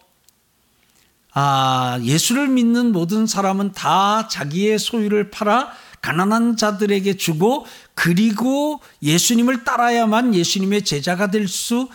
아, 1.34 2.00
예수를 2.02 2.48
믿는 2.48 2.91
모든 2.91 3.28
사람은 3.28 3.74
다 3.74 4.28
자기의 4.28 4.80
소유를 4.80 5.30
팔아 5.32 5.72
가난한 6.02 6.58
자들에게 6.58 7.18
주고 7.18 7.65
그리고 7.94 8.80
예수님을 9.04 9.63
따라야만 9.63 10.34
예수님의 10.34 10.84
제자가 10.84 11.32
될 11.32 11.48
수 11.48 11.89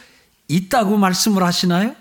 있다고 0.49 0.97
말씀을 0.97 1.45
하시나요? 1.45 1.95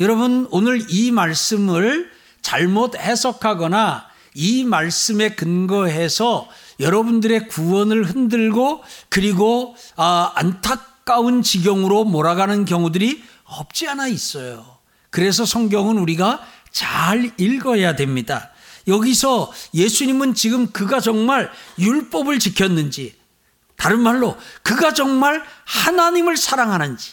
여러분, 0.00 0.48
오늘 0.50 0.84
이 0.90 1.12
말씀을 1.12 2.10
잘못 2.42 2.96
해석하거나 2.96 4.06
이 4.34 4.64
말씀에 4.64 5.30
근거해서 5.30 6.48
여러분들의 6.80 7.48
구원을 7.48 8.04
흔들고 8.04 8.82
그리고 9.08 9.76
아, 9.96 10.32
안타 10.34 10.87
까운 11.08 11.40
지경으로 11.40 12.04
몰아가는 12.04 12.66
경우들이 12.66 13.24
없지 13.44 13.88
않아 13.88 14.08
있어요. 14.08 14.76
그래서 15.08 15.46
성경은 15.46 15.96
우리가 15.96 16.46
잘 16.70 17.32
읽어야 17.38 17.96
됩니다. 17.96 18.50
여기서 18.86 19.50
예수님은 19.72 20.34
지금 20.34 20.70
그가 20.70 21.00
정말 21.00 21.50
율법을 21.78 22.38
지켰는지, 22.38 23.16
다른 23.76 24.00
말로 24.00 24.36
그가 24.62 24.92
정말 24.92 25.42
하나님을 25.64 26.36
사랑하는지, 26.36 27.12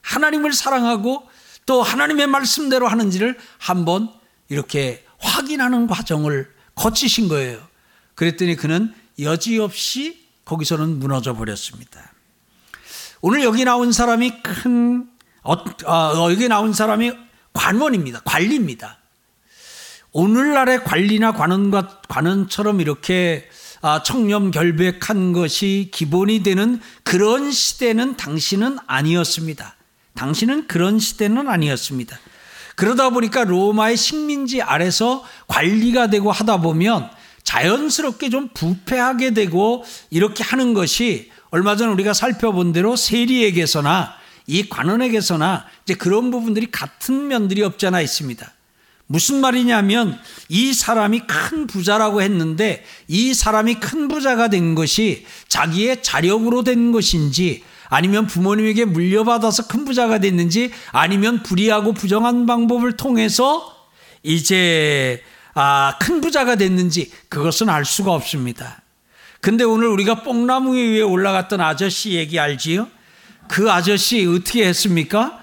하나님을 0.00 0.54
사랑하고 0.54 1.28
또 1.66 1.82
하나님의 1.82 2.28
말씀대로 2.28 2.88
하는지를 2.88 3.36
한번 3.58 4.10
이렇게 4.48 5.04
확인하는 5.18 5.86
과정을 5.86 6.50
거치신 6.74 7.28
거예요. 7.28 7.60
그랬더니 8.14 8.56
그는 8.56 8.94
여지없이 9.20 10.26
거기서는 10.46 10.98
무너져 10.98 11.34
버렸습니다. 11.34 12.14
오늘 13.20 13.42
여기 13.42 13.64
나온 13.64 13.92
사람이 13.92 14.42
큰, 14.42 15.06
어, 15.42 15.54
어, 15.54 16.30
여기 16.30 16.48
나온 16.48 16.72
사람이 16.72 17.12
관원입니다. 17.52 18.20
관리입니다. 18.24 18.98
오늘날의 20.12 20.84
관리나 20.84 21.32
관원과 21.32 22.02
관원처럼 22.08 22.80
이렇게 22.80 23.48
아, 23.80 24.02
청렴 24.02 24.50
결백한 24.50 25.32
것이 25.32 25.90
기본이 25.92 26.42
되는 26.42 26.80
그런 27.04 27.52
시대는 27.52 28.16
당신은 28.16 28.78
아니었습니다. 28.86 29.76
당신은 30.14 30.66
그런 30.66 30.98
시대는 30.98 31.48
아니었습니다. 31.48 32.18
그러다 32.74 33.10
보니까 33.10 33.44
로마의 33.44 33.96
식민지 33.96 34.62
아래서 34.62 35.24
관리가 35.46 36.10
되고 36.10 36.32
하다 36.32 36.60
보면 36.60 37.10
자연스럽게 37.48 38.28
좀 38.28 38.48
부패하게 38.52 39.32
되고 39.32 39.82
이렇게 40.10 40.44
하는 40.44 40.74
것이 40.74 41.30
얼마 41.48 41.76
전 41.76 41.88
우리가 41.88 42.12
살펴본 42.12 42.74
대로 42.74 42.94
세리에게서나 42.94 44.12
이 44.46 44.68
관원에게서나 44.68 45.64
이제 45.84 45.94
그런 45.94 46.30
부분들이 46.30 46.70
같은 46.70 47.28
면들이 47.28 47.62
없잖아 47.62 48.02
있습니다. 48.02 48.52
무슨 49.06 49.40
말이냐면 49.40 50.18
이 50.50 50.74
사람이 50.74 51.20
큰 51.20 51.66
부자라고 51.66 52.20
했는데 52.20 52.84
이 53.06 53.32
사람이 53.32 53.76
큰 53.76 54.08
부자가 54.08 54.48
된 54.48 54.74
것이 54.74 55.24
자기의 55.48 56.02
자력으로 56.02 56.64
된 56.64 56.92
것인지 56.92 57.64
아니면 57.88 58.26
부모님에게 58.26 58.84
물려받아서 58.84 59.68
큰 59.68 59.86
부자가 59.86 60.18
됐는지 60.18 60.70
아니면 60.92 61.42
불의하고 61.42 61.94
부정한 61.94 62.44
방법을 62.44 62.98
통해서 62.98 63.74
이제 64.22 65.22
아, 65.54 65.96
큰 66.00 66.20
부자가 66.20 66.56
됐는지 66.56 67.10
그것은 67.28 67.68
알 67.68 67.84
수가 67.84 68.12
없습니다. 68.12 68.82
근데 69.40 69.64
오늘 69.64 69.88
우리가 69.88 70.22
뽕나무 70.22 70.76
위에 70.76 71.00
올라갔던 71.00 71.60
아저씨 71.60 72.12
얘기 72.12 72.38
알지요? 72.38 72.88
그 73.48 73.70
아저씨 73.70 74.26
어떻게 74.26 74.66
했습니까? 74.66 75.42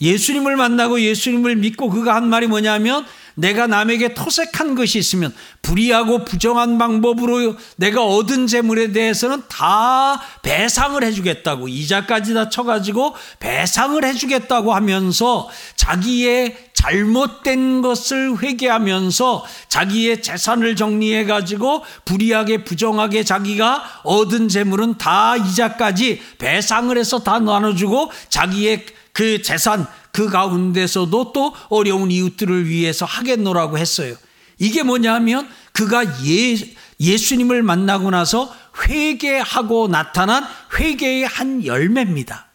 예수님을 0.00 0.56
만나고 0.56 1.00
예수님을 1.00 1.56
믿고 1.56 1.90
그가 1.90 2.14
한 2.14 2.28
말이 2.28 2.46
뭐냐면 2.46 3.04
내가 3.34 3.66
남에게 3.66 4.14
토색한 4.14 4.74
것이 4.74 4.98
있으면 4.98 5.34
불의하고 5.62 6.24
부정한 6.24 6.78
방법으로 6.78 7.56
내가 7.76 8.04
얻은 8.04 8.46
재물에 8.46 8.92
대해서는 8.92 9.42
다 9.48 10.20
배상을 10.42 11.02
해주겠다고 11.02 11.68
이자까지 11.68 12.34
다 12.34 12.48
쳐가지고 12.48 13.14
배상을 13.38 14.02
해주겠다고 14.04 14.74
하면서 14.74 15.48
자기의 15.76 16.69
잘못된 16.80 17.82
것을 17.82 18.42
회개하면서 18.42 19.44
자기의 19.68 20.22
재산을 20.22 20.76
정리해 20.76 21.26
가지고 21.26 21.84
불이하게 22.06 22.64
부정하게 22.64 23.22
자기가 23.22 24.00
얻은 24.04 24.48
재물은 24.48 24.96
다 24.96 25.36
이자까지 25.36 26.22
배상을 26.38 26.96
해서 26.96 27.18
다 27.18 27.38
나눠주고 27.38 28.10
자기의 28.30 28.86
그 29.12 29.42
재산 29.42 29.86
그 30.10 30.30
가운데서도 30.30 31.32
또 31.34 31.54
어려운 31.68 32.10
이웃들을 32.10 32.66
위해서 32.66 33.04
하겠노라고 33.04 33.76
했어요. 33.76 34.14
이게 34.58 34.82
뭐냐면 34.82 35.48
그가 35.72 36.04
예, 36.26 36.56
예수님을 36.98 37.62
만나고 37.62 38.10
나서 38.10 38.54
회개하고 38.82 39.88
나타난 39.88 40.44
회개의 40.78 41.26
한 41.26 41.64
열매입니다. 41.64 42.46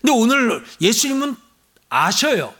근데 0.00 0.12
오늘 0.12 0.64
예수님은 0.80 1.36
아셔요. 1.88 2.52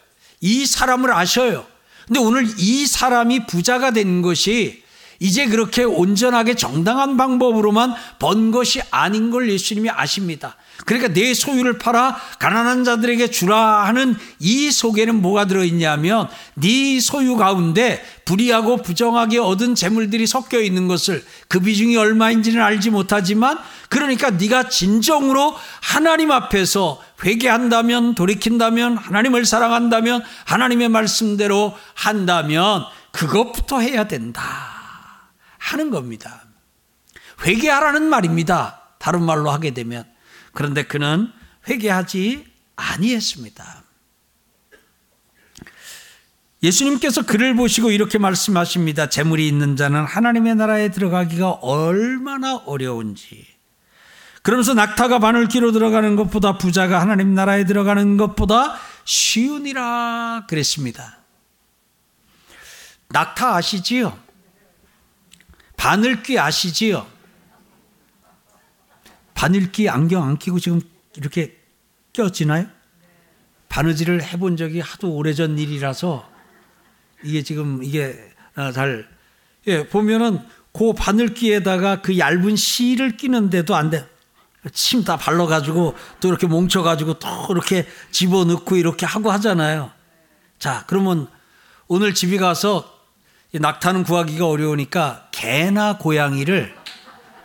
이 0.44 0.66
사람을 0.66 1.11
아셔요. 1.11 1.66
근데 2.07 2.20
오늘 2.20 2.46
이 2.59 2.87
사람이 2.87 3.46
부자가 3.46 3.92
된 3.92 4.20
것이 4.20 4.83
이제 5.18 5.46
그렇게 5.46 5.85
온전하게 5.85 6.54
정당한 6.54 7.16
방법으로만 7.16 7.94
번 8.18 8.50
것이 8.50 8.83
아닌 8.90 9.30
걸 9.30 9.50
예수님이 9.50 9.88
아십니다. 9.88 10.57
그러니까 10.87 11.12
내 11.12 11.32
소유를 11.32 11.78
팔아 11.78 12.16
가난한 12.38 12.84
자들에게 12.84 13.30
주라 13.30 13.84
하는 13.84 14.16
이 14.38 14.70
속에는 14.70 15.22
뭐가 15.22 15.46
들어있냐면 15.46 16.28
네 16.54 17.00
소유 17.00 17.37
가운데 17.37 18.04
불의하고 18.24 18.78
부정하게 18.78 19.38
얻은 19.38 19.74
재물들이 19.74 20.26
섞여 20.26 20.60
있는 20.60 20.88
것을 20.88 21.24
그 21.48 21.60
비중이 21.60 21.96
얼마인지는 21.96 22.60
알지 22.62 22.90
못하지만 22.90 23.58
그러니까 23.88 24.30
네가 24.30 24.68
진정으로 24.68 25.54
하나님 25.80 26.30
앞에서 26.30 27.00
회개한다면 27.24 28.14
돌이킨다면 28.14 28.96
하나님을 28.96 29.44
사랑한다면 29.44 30.22
하나님의 30.44 30.88
말씀대로 30.88 31.74
한다면 31.94 32.84
그것부터 33.12 33.80
해야 33.80 34.08
된다. 34.08 34.42
하는 35.58 35.90
겁니다. 35.90 36.42
회개하라는 37.44 38.02
말입니다. 38.02 38.80
다른 38.98 39.22
말로 39.22 39.50
하게 39.50 39.72
되면. 39.72 40.04
그런데 40.54 40.84
그는 40.84 41.30
회개하지 41.68 42.46
아니했습니다. 42.76 43.84
예수님께서 46.62 47.26
그를 47.26 47.54
보시고 47.54 47.90
이렇게 47.90 48.16
말씀하십니다. 48.16 49.10
재물이 49.10 49.46
있는 49.46 49.76
자는 49.76 50.04
하나님의 50.04 50.54
나라에 50.54 50.90
들어가기가 50.90 51.50
얼마나 51.50 52.56
어려운지. 52.56 53.46
그러면서 54.42 54.72
낙타가 54.72 55.18
바늘기로 55.18 55.72
들어가는 55.72 56.16
것보다 56.16 56.56
부자가 56.56 57.00
하나님 57.00 57.34
나라에 57.34 57.64
들어가는 57.64 58.16
것보다 58.16 58.78
쉬우니라 59.04 60.46
그랬습니다. 60.48 61.18
낙타 63.08 63.56
아시지요? 63.56 64.18
바늘귀 65.76 66.38
아시지요? 66.38 67.13
바늘귀 69.34 69.88
안경 69.88 70.22
안 70.22 70.38
끼고 70.38 70.58
지금 70.60 70.80
이렇게 71.16 71.56
껴지나요? 72.12 72.66
바느질을 73.68 74.22
해본 74.22 74.56
적이 74.56 74.80
하도 74.80 75.12
오래전 75.14 75.58
일이라서 75.58 76.28
이게 77.24 77.42
지금 77.42 77.82
이게 77.82 78.14
어, 78.56 78.70
잘 78.72 79.08
예, 79.66 79.88
보면은 79.88 80.40
그 80.72 80.92
바늘귀에다가 80.92 82.02
그 82.02 82.18
얇은 82.18 82.56
실을 82.56 83.16
끼는데도 83.16 83.74
안 83.74 83.90
돼. 83.90 84.06
침 84.72 85.04
다 85.04 85.16
발라가지고 85.16 85.94
또 86.20 86.28
이렇게 86.28 86.46
뭉쳐가지고 86.46 87.18
또 87.18 87.28
이렇게 87.50 87.86
집어넣고 88.10 88.76
이렇게 88.76 89.04
하고 89.04 89.30
하잖아요. 89.32 89.90
자, 90.58 90.84
그러면 90.86 91.28
오늘 91.86 92.14
집에 92.14 92.38
가서 92.38 92.90
낙타는 93.52 94.04
구하기가 94.04 94.48
어려우니까 94.48 95.28
개나 95.32 95.98
고양이를 95.98 96.74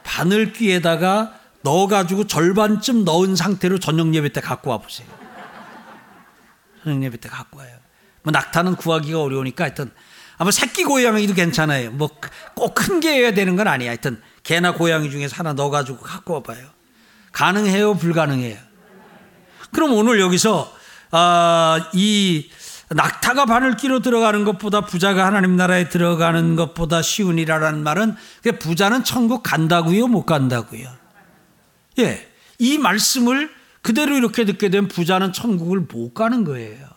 바늘귀에다가 0.03 1.38
넣어가지고 1.61 2.27
절반쯤 2.27 3.05
넣은 3.05 3.35
상태로 3.35 3.79
저녁 3.79 4.13
예배 4.13 4.29
때 4.33 4.41
갖고 4.41 4.69
와보세요. 4.71 5.07
저녁 6.83 7.03
예배 7.03 7.17
때 7.17 7.29
갖고 7.29 7.59
와요. 7.59 7.75
뭐 8.23 8.31
낙타는 8.31 8.75
구하기가 8.75 9.21
어려우니까 9.21 9.65
하여튼 9.65 9.91
아마 10.37 10.51
새끼 10.51 10.83
고양이도 10.83 11.33
괜찮아요. 11.33 11.91
뭐 11.91 12.09
꼭큰 12.55 13.01
게여야 13.01 13.33
되는 13.33 13.55
건 13.55 13.67
아니야. 13.67 13.89
하여튼 13.89 14.21
개나 14.43 14.73
고양이 14.73 15.11
중에서 15.11 15.35
하나 15.35 15.53
넣어가지고 15.53 15.99
갖고 15.99 16.35
와봐요. 16.35 16.65
가능해요? 17.31 17.95
불가능해요? 17.95 18.57
그럼 19.71 19.93
오늘 19.93 20.19
여기서 20.19 20.73
아, 21.11 21.89
이 21.93 22.49
낙타가 22.89 23.45
바늘기로 23.45 23.99
들어가는 23.99 24.45
것보다 24.45 24.81
부자가 24.81 25.25
하나님 25.25 25.55
나라에 25.55 25.89
들어가는 25.89 26.55
것보다 26.55 27.01
쉬우니라라는 27.01 27.83
말은 27.83 28.15
부자는 28.59 29.03
천국 29.03 29.43
간다고요, 29.43 30.07
못 30.07 30.25
간다고요. 30.25 30.98
예, 31.99 32.31
이 32.57 32.77
말씀을 32.77 33.49
그대로 33.81 34.15
이렇게 34.15 34.45
듣게 34.45 34.69
되면 34.69 34.87
부자는 34.87 35.33
천국을 35.33 35.81
못 35.81 36.13
가는 36.13 36.43
거예요. 36.43 36.87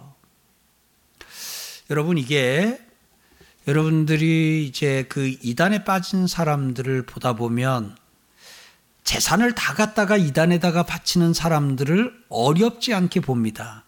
여러분 1.91 2.19
이게 2.19 2.81
여러분들이 3.69 4.67
이제 4.67 5.05
그 5.09 5.35
이단에 5.43 5.85
빠진 5.85 6.27
사람들을 6.27 7.07
보다 7.07 7.35
보면 7.35 7.97
재산을 9.05 9.55
다 9.55 9.75
갖다가 9.75 10.17
이단에다가 10.17 10.85
바치는 10.85 11.35
사람들을 11.35 12.25
어렵지 12.29 12.95
않게 12.95 13.21
봅니다. 13.21 13.85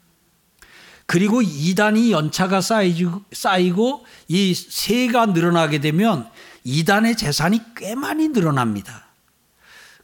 그리고 1.07 1.43
이단이 1.43 2.13
연차가 2.13 2.61
쌓이고 2.61 4.07
이 4.29 4.55
세가 4.55 5.27
늘어나게 5.27 5.81
되면 5.81 6.29
이단의 6.65 7.17
재산이 7.17 7.61
꽤 7.77 7.95
많이 7.95 8.29
늘어납니다. 8.29 9.04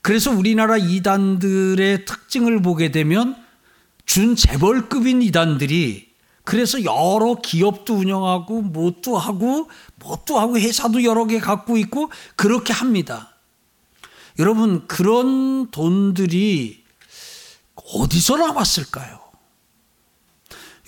그래서 0.03 0.31
우리나라 0.31 0.77
이단들의 0.77 2.05
특징을 2.05 2.63
보게 2.63 2.91
되면 2.91 3.37
준 4.07 4.35
재벌급인 4.35 5.23
이단들이 5.23 6.11
그래서 6.45 6.83
여러 6.85 7.37
기업도 7.41 7.95
운영하고 7.95 8.63
뭣도 8.63 9.17
하고 9.17 9.69
뭣도 9.97 10.39
하고 10.39 10.59
회사도 10.59 11.05
여러 11.05 11.27
개 11.27 11.39
갖고 11.39 11.77
있고 11.77 12.11
그렇게 12.35 12.73
합니다. 12.73 13.37
여러분 14.39 14.87
그런 14.89 15.71
돈들이 15.71 16.83
어디서 17.95 18.39
나왔을까요? 18.39 19.21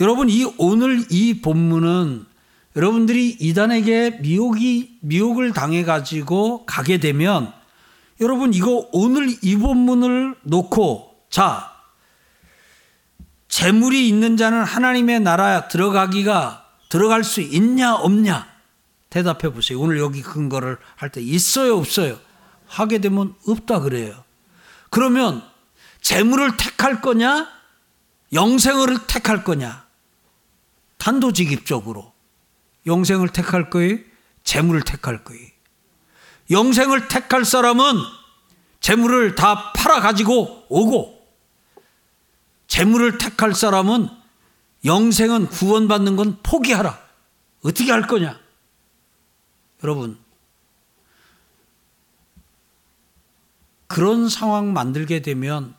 여러분 0.01 0.29
이 0.31 0.45
오늘 0.57 1.05
이 1.11 1.41
본문은 1.43 2.27
여러분들이 2.75 3.37
이단에게 3.39 4.19
미혹이 4.23 4.99
미혹을 5.01 5.53
당해 5.53 5.85
가지고 5.85 6.65
가게 6.65 6.99
되면 6.99 7.53
여러분 8.23 8.55
이거 8.55 8.89
오늘 8.93 9.37
이 9.43 9.57
본문을 9.57 10.37
놓고 10.43 11.27
자 11.29 11.73
재물이 13.49 14.09
있는 14.09 14.37
자는 14.37 14.65
하나님의 14.65 15.21
나라 15.21 15.69
들어가기가 15.69 16.65
들어갈 16.89 17.25
수 17.25 17.41
있냐 17.41 17.95
없냐 17.95 18.47
대답해 19.11 19.53
보세요. 19.53 19.79
오늘 19.81 19.99
여기 19.99 20.23
근거를 20.23 20.79
할 20.97 21.11
때 21.11 21.21
있어요 21.21 21.77
없어요? 21.77 22.19
하게 22.67 22.99
되면 22.99 23.35
없다 23.47 23.81
그래요. 23.81 24.25
그러면 24.89 25.43
재물을 26.01 26.57
택할 26.57 27.01
거냐 27.03 27.49
영생을 28.33 29.07
택할 29.07 29.45
거냐 29.45 29.85
단도직입적으로 30.97 32.13
영생을 32.87 33.29
택할 33.29 33.69
거예요 33.71 33.99
재물을 34.45 34.81
택할 34.83 35.23
거예요 35.25 35.52
영생을 36.51 37.09
택할 37.09 37.45
사람은 37.45 37.97
재물을 38.81 39.35
다 39.35 39.73
팔아 39.73 40.01
가지고 40.01 40.67
오고 40.69 41.23
재물을 42.67 43.19
택할 43.19 43.55
사람은 43.55 44.09
영생은 44.85 45.49
구원받는 45.49 46.17
건 46.17 46.39
포기하라. 46.43 47.01
어떻게 47.63 47.93
할 47.93 48.07
거냐? 48.07 48.41
여러분, 49.85 50.19
그런 53.87 54.29
상황 54.29 54.73
만들게 54.73 55.23
되면 55.23 55.77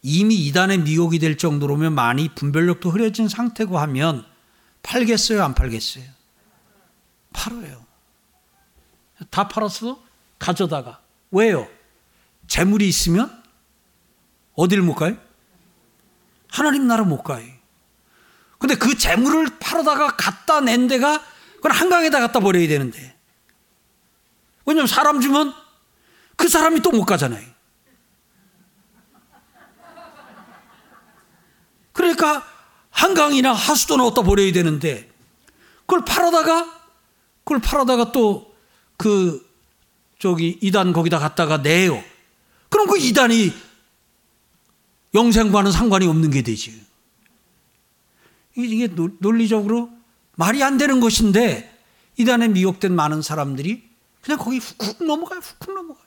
이미 0.00 0.36
이단의 0.46 0.78
미혹이 0.78 1.18
될 1.18 1.36
정도로면 1.36 1.94
많이 1.94 2.28
분별력도 2.28 2.90
흐려진 2.90 3.28
상태고 3.28 3.78
하면 3.78 4.24
팔겠어요? 4.82 5.42
안 5.42 5.54
팔겠어요? 5.54 6.04
팔아요. 7.32 7.83
다 9.30 9.48
팔았어? 9.48 10.02
가져다가. 10.38 11.00
왜요? 11.30 11.68
재물이 12.46 12.86
있으면 12.88 13.42
어디를 14.54 14.82
못 14.82 14.94
가요? 14.94 15.16
하나님 16.48 16.86
나라 16.86 17.04
못 17.04 17.22
가요. 17.22 17.46
근데 18.58 18.76
그 18.76 18.96
재물을 18.96 19.58
팔아다가 19.58 20.16
갖다 20.16 20.60
낸 20.60 20.86
데가 20.88 21.22
그건 21.56 21.72
한강에다 21.72 22.20
갖다 22.20 22.40
버려야 22.40 22.66
되는데. 22.68 23.16
왜냐면 24.66 24.86
사람 24.86 25.20
주면 25.20 25.52
그 26.36 26.48
사람이 26.48 26.80
또 26.80 26.90
못 26.90 27.04
가잖아요. 27.04 27.54
그러니까 31.92 32.44
한강이나 32.90 33.52
하수도나 33.52 34.04
어디다 34.04 34.22
버려야 34.22 34.52
되는데 34.52 35.10
그걸 35.80 36.04
팔아다가 36.04 36.80
그걸 37.44 37.60
팔아다가 37.60 38.12
또 38.12 38.53
그 38.96 39.44
저기 40.18 40.58
이단 40.62 40.92
거기다 40.92 41.18
갖다가 41.18 41.58
내요. 41.62 42.02
그럼 42.68 42.86
그 42.86 42.98
이단이 42.98 43.52
영생과는 45.14 45.70
상관이 45.72 46.06
없는 46.06 46.30
게 46.30 46.42
되지. 46.42 46.84
이게 48.56 48.88
논리적으로 49.20 49.90
말이 50.36 50.62
안 50.62 50.78
되는 50.78 51.00
것인데 51.00 51.72
이단에 52.16 52.48
미혹된 52.48 52.94
많은 52.94 53.22
사람들이 53.22 53.82
그냥 54.22 54.38
거기 54.38 54.58
훅훅 54.58 55.04
넘어가요. 55.04 55.40
훅훅 55.40 55.74
넘어가요. 55.74 56.04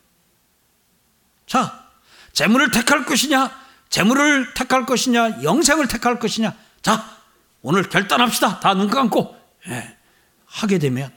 자, 1.46 1.88
재물을 2.34 2.72
택할 2.72 3.06
것이냐, 3.06 3.52
재물을 3.90 4.54
택할 4.54 4.86
것이냐, 4.86 5.44
영생을 5.44 5.88
택할 5.88 6.20
것이냐. 6.20 6.56
자, 6.82 7.18
오늘 7.62 7.84
결단합시다. 7.90 8.60
다 8.60 8.74
눈 8.74 8.90
감고 8.90 9.36
예, 9.70 9.98
하게 10.46 10.80
되면 10.80 11.12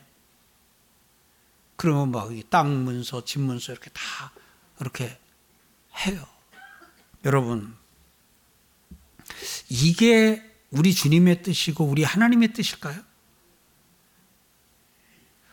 그러면 1.81 2.11
막 2.11 2.29
땅 2.51 2.85
문서, 2.85 3.25
집 3.25 3.41
문서 3.41 3.73
이렇게 3.73 3.89
다 3.89 4.03
이렇게 4.81 5.19
해요. 6.05 6.23
여러분 7.25 7.75
이게 9.71 10.43
우리 10.71 10.93
주님의 10.95 11.43
뜻이고 11.43 11.83
우리 11.87 12.05
하나님의 12.05 12.53
뜻일까요? 12.53 13.01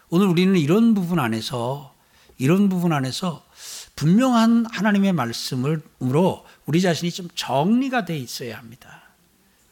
오늘 0.10 0.28
우리는 0.28 0.54
이런 0.58 0.94
부분 0.94 1.20
안에서 1.20 1.96
이런 2.38 2.68
부분 2.68 2.92
안에서 2.92 3.48
분명한 3.96 4.66
하나님의 4.70 5.14
말씀으로 5.14 6.46
우리 6.66 6.82
자신이 6.82 7.10
좀 7.12 7.30
정리가 7.36 8.04
돼 8.04 8.18
있어야 8.18 8.58
합니다. 8.58 9.04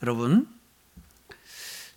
여러분, 0.01 0.47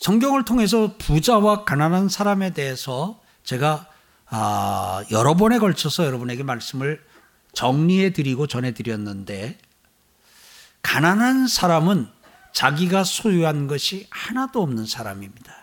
성경을 0.00 0.44
통해서 0.44 0.96
부자와 0.98 1.64
가난한 1.64 2.08
사람에 2.08 2.54
대해서 2.54 3.22
제가 3.44 3.88
아, 4.30 5.04
여러 5.10 5.34
번에 5.34 5.58
걸쳐서 5.58 6.04
여러분에게 6.04 6.42
말씀을 6.42 7.02
정리해 7.52 8.12
드리고 8.12 8.46
전해 8.46 8.74
드렸는데 8.74 9.58
가난한 10.82 11.48
사람은 11.48 12.08
자기가 12.52 13.04
소유한 13.04 13.66
것이 13.66 14.06
하나도 14.10 14.62
없는 14.62 14.86
사람입니다. 14.86 15.54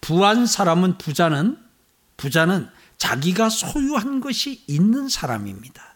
부한 0.00 0.46
사람은 0.46 0.98
부자는 0.98 1.58
부자는 2.16 2.68
자기가 2.98 3.48
소유한 3.48 4.20
것이 4.20 4.64
있는 4.66 5.08
사람입니다. 5.08 5.94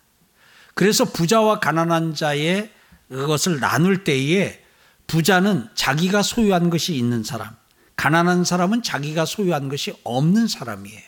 그래서 0.75 1.05
부자와 1.05 1.61
가난한 1.61 2.15
자의 2.15 2.71
그것을 3.09 3.61
나눌 3.61 4.05
때에 4.05 4.63
부자는 5.07 5.69
자기가 5.75 6.23
소유한 6.23 6.71
것이 6.71 6.95
있는 6.95 7.25
사람, 7.25 7.57
가난한 7.97 8.45
사람은 8.45 8.83
자기가 8.83 9.25
소유한 9.25 9.69
것이 9.69 9.95
없는 10.05 10.49
사람이에요. 10.49 11.08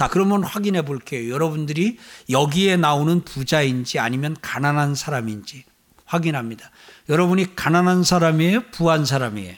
자, 0.00 0.08
그러면 0.08 0.42
확인해 0.42 0.80
볼게요. 0.82 1.30
여러분들이 1.30 1.98
여기에 2.30 2.78
나오는 2.78 3.22
부자인지 3.22 3.98
아니면 3.98 4.34
가난한 4.40 4.94
사람인지 4.94 5.64
확인합니다. 6.06 6.70
여러분이 7.10 7.54
가난한 7.54 8.02
사람이에요? 8.04 8.62
부한 8.70 9.04
사람이에요? 9.04 9.56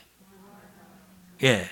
예. 1.45 1.71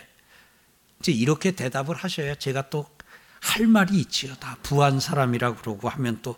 이제 1.01 1.11
이렇게 1.11 1.51
대답을 1.51 1.97
하셔야 1.97 2.37
제가 2.37 2.71
또 2.71 3.01
할 3.41 3.67
말이 3.67 3.99
있지요. 4.01 4.35
다 4.39 4.57
부한 4.63 5.01
사람이라고 5.01 5.57
그러고 5.57 5.89
하면 5.89 6.19
또, 6.23 6.37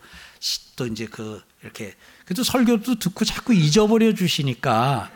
또 0.77 0.87
이제 0.87 1.07
그, 1.07 1.43
이렇게. 1.63 1.95
그래도 2.25 2.45
설교도 2.45 2.99
듣고 2.99 3.25
자꾸 3.25 3.53
잊어버려 3.53 4.15
주시니까 4.15 5.11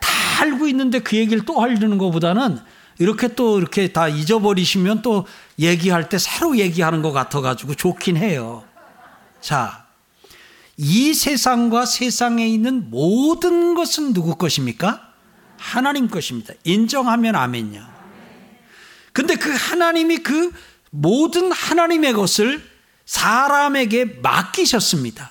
다 0.00 0.40
알고 0.40 0.68
있는데 0.68 1.00
그 1.00 1.16
얘기를 1.16 1.44
또 1.44 1.60
하려는 1.60 1.98
것보다는 1.98 2.58
이렇게 2.98 3.34
또 3.34 3.58
이렇게 3.58 3.92
다 3.92 4.08
잊어버리시면 4.08 5.02
또 5.02 5.26
얘기할 5.62 6.08
때 6.08 6.18
새로 6.18 6.58
얘기하는 6.58 7.02
것 7.02 7.12
같아가지고 7.12 7.74
좋긴 7.74 8.16
해요. 8.16 8.64
자, 9.40 9.86
이 10.76 11.14
세상과 11.14 11.86
세상에 11.86 12.46
있는 12.46 12.90
모든 12.90 13.74
것은 13.74 14.12
누구 14.12 14.36
것입니까? 14.36 15.12
하나님 15.56 16.08
것입니다. 16.08 16.54
인정하면 16.64 17.36
아멘요. 17.36 17.86
근데 19.12 19.36
그 19.36 19.54
하나님이 19.54 20.18
그 20.18 20.52
모든 20.90 21.52
하나님의 21.52 22.12
것을 22.14 22.62
사람에게 23.04 24.04
맡기셨습니다. 24.22 25.30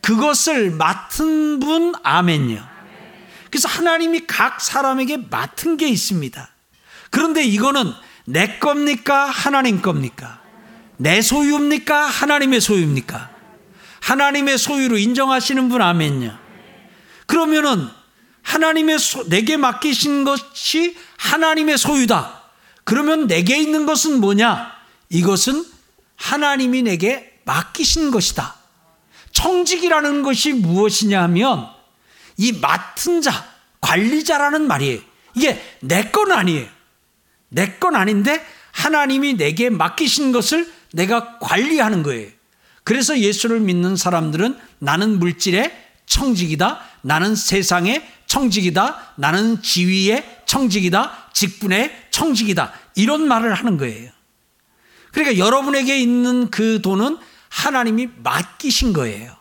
그것을 0.00 0.70
맡은 0.70 1.60
분 1.60 1.94
아멘요. 2.02 2.64
그래서 3.50 3.68
하나님이 3.68 4.26
각 4.26 4.60
사람에게 4.60 5.18
맡은 5.30 5.76
게 5.76 5.88
있습니다. 5.88 6.48
그런데 7.10 7.44
이거는 7.44 7.92
내 8.26 8.58
겁니까? 8.58 9.26
하나님 9.26 9.80
겁니까? 9.80 10.40
내 10.96 11.22
소유입니까? 11.22 12.06
하나님의 12.06 12.60
소유입니까? 12.60 13.30
하나님의 14.00 14.58
소유로 14.58 14.98
인정하시는 14.98 15.68
분 15.68 15.82
아멘요. 15.82 16.36
그러면은 17.26 17.88
하나님의 18.42 18.98
소, 18.98 19.28
내게 19.28 19.56
맡기신 19.56 20.24
것이 20.24 20.96
하나님의 21.18 21.78
소유다. 21.78 22.42
그러면 22.84 23.26
내게 23.26 23.58
있는 23.58 23.86
것은 23.86 24.20
뭐냐? 24.20 24.72
이것은 25.08 25.64
하나님이 26.16 26.82
내게 26.82 27.40
맡기신 27.44 28.10
것이다. 28.10 28.54
청직이라는 29.32 30.22
것이 30.22 30.52
무엇이냐 30.52 31.22
하면 31.24 31.68
이 32.36 32.52
맡은 32.52 33.20
자, 33.22 33.44
관리자라는 33.80 34.66
말이에요. 34.66 35.00
이게 35.34 35.62
내 35.80 36.10
건 36.10 36.32
아니에요. 36.32 36.75
내 37.48 37.78
건 37.78 37.94
아닌데 37.94 38.44
하나님이 38.72 39.34
내게 39.34 39.70
맡기신 39.70 40.32
것을 40.32 40.70
내가 40.92 41.38
관리하는 41.38 42.02
거예요. 42.02 42.28
그래서 42.84 43.18
예수를 43.18 43.60
믿는 43.60 43.96
사람들은 43.96 44.58
나는 44.78 45.18
물질의 45.18 45.72
청직이다. 46.06 46.80
나는 47.02 47.34
세상의 47.34 48.06
청직이다. 48.26 49.14
나는 49.16 49.60
지위의 49.62 50.42
청직이다. 50.46 51.30
직분의 51.32 52.08
청직이다. 52.10 52.72
이런 52.94 53.26
말을 53.26 53.54
하는 53.54 53.76
거예요. 53.76 54.10
그러니까 55.12 55.38
여러분에게 55.38 55.98
있는 55.98 56.50
그 56.50 56.80
돈은 56.82 57.18
하나님이 57.48 58.08
맡기신 58.22 58.92
거예요. 58.92 59.34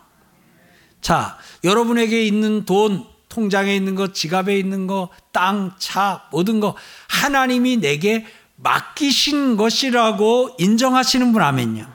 자, 1.02 1.38
여러분에게 1.64 2.26
있는 2.26 2.66
돈, 2.66 3.06
통장에 3.36 3.76
있는 3.76 3.96
것, 3.96 4.14
지갑에 4.14 4.58
있는 4.58 4.88
것, 4.88 5.10
땅, 5.34 5.74
차, 5.78 6.24
모든 6.32 6.62
것, 6.62 6.74
하나님이 7.10 7.78
내게 7.78 8.26
맡기신 8.56 9.58
것이라고 9.58 10.56
인정하시는 10.58 11.34
분 11.34 11.42
아멘요. 11.42 11.86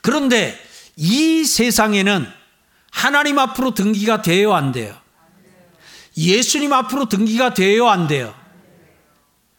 그런데 0.00 0.58
이 0.96 1.44
세상에는 1.44 2.26
하나님 2.90 3.38
앞으로 3.38 3.74
등기가 3.74 4.22
돼요, 4.22 4.54
안 4.54 4.72
돼요? 4.72 4.96
예수님 6.16 6.72
앞으로 6.72 7.04
등기가 7.04 7.52
돼요, 7.52 7.88
안 7.88 8.08
돼요? 8.08 8.34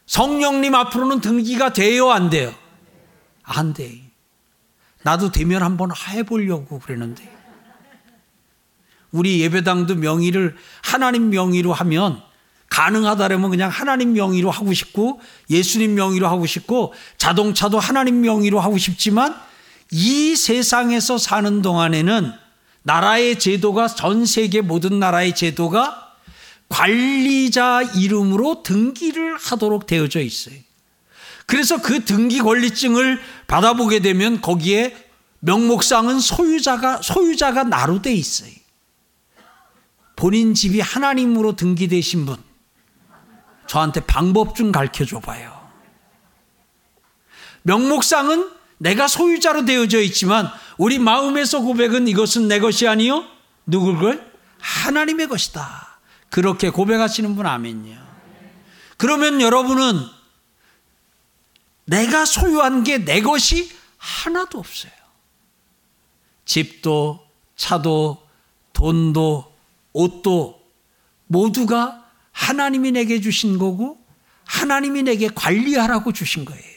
성령님 0.07 0.73
앞으로는 0.73 1.21
등기가 1.21 1.73
돼요, 1.73 2.09
안 2.09 2.31
돼요? 2.31 2.51
안 3.43 3.73
돼. 3.73 4.01
나도 5.03 5.31
되면 5.31 5.61
한번 5.61 5.91
해보려고 6.09 6.79
그러는데. 6.79 7.30
우리 9.11 9.41
예배당도 9.41 9.95
명의를 9.95 10.55
하나님 10.81 11.29
명의로 11.29 11.73
하면 11.73 12.21
가능하다면 12.69 13.49
그냥 13.49 13.69
하나님 13.69 14.13
명의로 14.13 14.49
하고 14.49 14.73
싶고 14.73 15.19
예수님 15.49 15.93
명의로 15.95 16.27
하고 16.27 16.45
싶고 16.45 16.93
자동차도 17.17 17.79
하나님 17.79 18.21
명의로 18.21 18.59
하고 18.59 18.77
싶지만 18.77 19.35
이 19.91 20.35
세상에서 20.37 21.17
사는 21.17 21.61
동안에는 21.61 22.31
나라의 22.83 23.37
제도가 23.37 23.87
전 23.87 24.25
세계 24.25 24.61
모든 24.61 24.99
나라의 24.99 25.35
제도가 25.35 26.15
관리자 26.69 27.81
이름으로 27.81 28.63
등기를 28.63 29.37
하도록 29.37 29.85
되어져 29.85 30.21
있어요. 30.21 30.55
그래서 31.45 31.81
그 31.81 32.05
등기 32.05 32.39
권리증을 32.39 33.19
받아보게 33.47 33.99
되면 33.99 34.39
거기에 34.39 34.95
명목상은 35.39 36.21
소유자가 36.21 37.01
소유자가 37.01 37.65
나로 37.65 38.01
돼 38.01 38.13
있어요. 38.13 38.60
본인 40.21 40.53
집이 40.53 40.81
하나님으로 40.81 41.55
등기되신 41.55 42.27
분 42.27 42.37
저한테 43.65 44.01
방법 44.01 44.53
좀 44.53 44.71
가르쳐 44.71 45.03
줘 45.03 45.19
봐요. 45.19 45.67
명목상은 47.63 48.51
내가 48.77 49.07
소유자로 49.07 49.65
되어져 49.65 49.99
있지만 50.01 50.47
우리 50.77 50.99
마음에서 50.99 51.61
고백은 51.61 52.07
이것은 52.07 52.47
내 52.47 52.59
것이 52.59 52.87
아니요 52.87 53.25
누굴 53.65 53.97
걸 53.97 54.31
하나님의 54.59 55.27
것이다. 55.27 55.99
그렇게 56.29 56.69
고백하시는 56.69 57.35
분 57.35 57.47
아멘요. 57.47 57.97
그러면 58.97 59.41
여러분은 59.41 60.05
내가 61.85 62.25
소유한 62.25 62.83
게 62.83 62.99
내 62.99 63.21
것이 63.21 63.71
하나도 63.97 64.59
없어요. 64.59 64.91
집도, 66.45 67.25
차도, 67.55 68.21
돈도, 68.73 69.50
옷도 69.93 70.61
모두가 71.27 72.05
하나님이 72.31 72.91
내게 72.91 73.19
주신 73.21 73.57
거고 73.57 73.99
하나님이 74.45 75.03
내게 75.03 75.27
관리하라고 75.29 76.11
주신 76.13 76.45
거예요. 76.45 76.71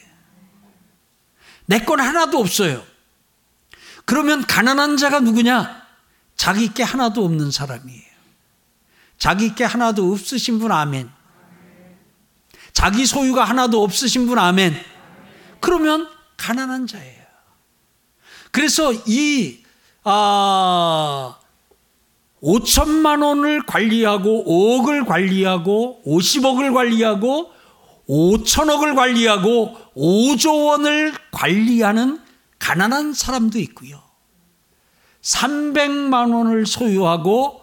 내 1.67 1.81
건 1.81 2.01
하나도 2.01 2.39
없어요. 2.39 2.85
그러면 4.05 4.47
가난한 4.47 4.97
자가 4.97 5.21
누구냐? 5.21 5.83
자기 6.37 6.73
게 6.75 6.83
하나도 6.83 7.25
없는 7.25 7.51
사람이에요. 7.51 8.03
자기 9.19 9.55
게 9.55 9.65
하나도 9.65 10.13
없으신 10.13 10.59
분 10.59 10.73
아멘. 10.73 11.11
자기 12.73 13.07
소유가 13.07 13.45
하나도 13.45 13.83
없으신 13.83 14.27
분 14.27 14.39
아멘. 14.39 14.75
그러면 15.61 16.09
가난한 16.37 16.87
자예요. 16.87 17.25
그래서 18.51 18.93
이 19.07 19.65
아, 20.03 21.39
5천만 22.45 23.25
원을 23.25 23.65
관리하고 23.65 24.45
5억을 24.45 25.07
관리하고 25.07 26.03
50억을 26.07 26.75
관리하고 26.75 27.51
5천억을 28.07 28.95
관리하고 28.95 29.75
5조 29.97 30.67
원을 30.67 31.15
관리하는 31.31 32.21
가난한 32.59 33.15
사람도 33.15 33.59
있고요. 33.61 34.03
300만 35.23 36.35
원을 36.35 36.67
소유하고 36.67 37.63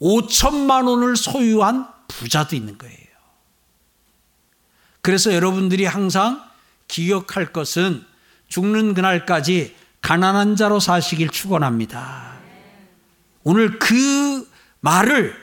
5천만 0.00 0.88
원을 0.88 1.16
소유한 1.16 1.86
부자도 2.08 2.56
있는 2.56 2.78
거예요. 2.78 2.96
그래서 5.02 5.34
여러분들이 5.34 5.84
항상 5.84 6.42
기억할 6.88 7.52
것은 7.52 8.02
죽는 8.48 8.94
그날까지 8.94 9.76
가난한 10.00 10.56
자로 10.56 10.80
사시길 10.80 11.28
축원합니다. 11.28 12.31
오늘 13.44 13.78
그 13.78 14.48
말을 14.80 15.34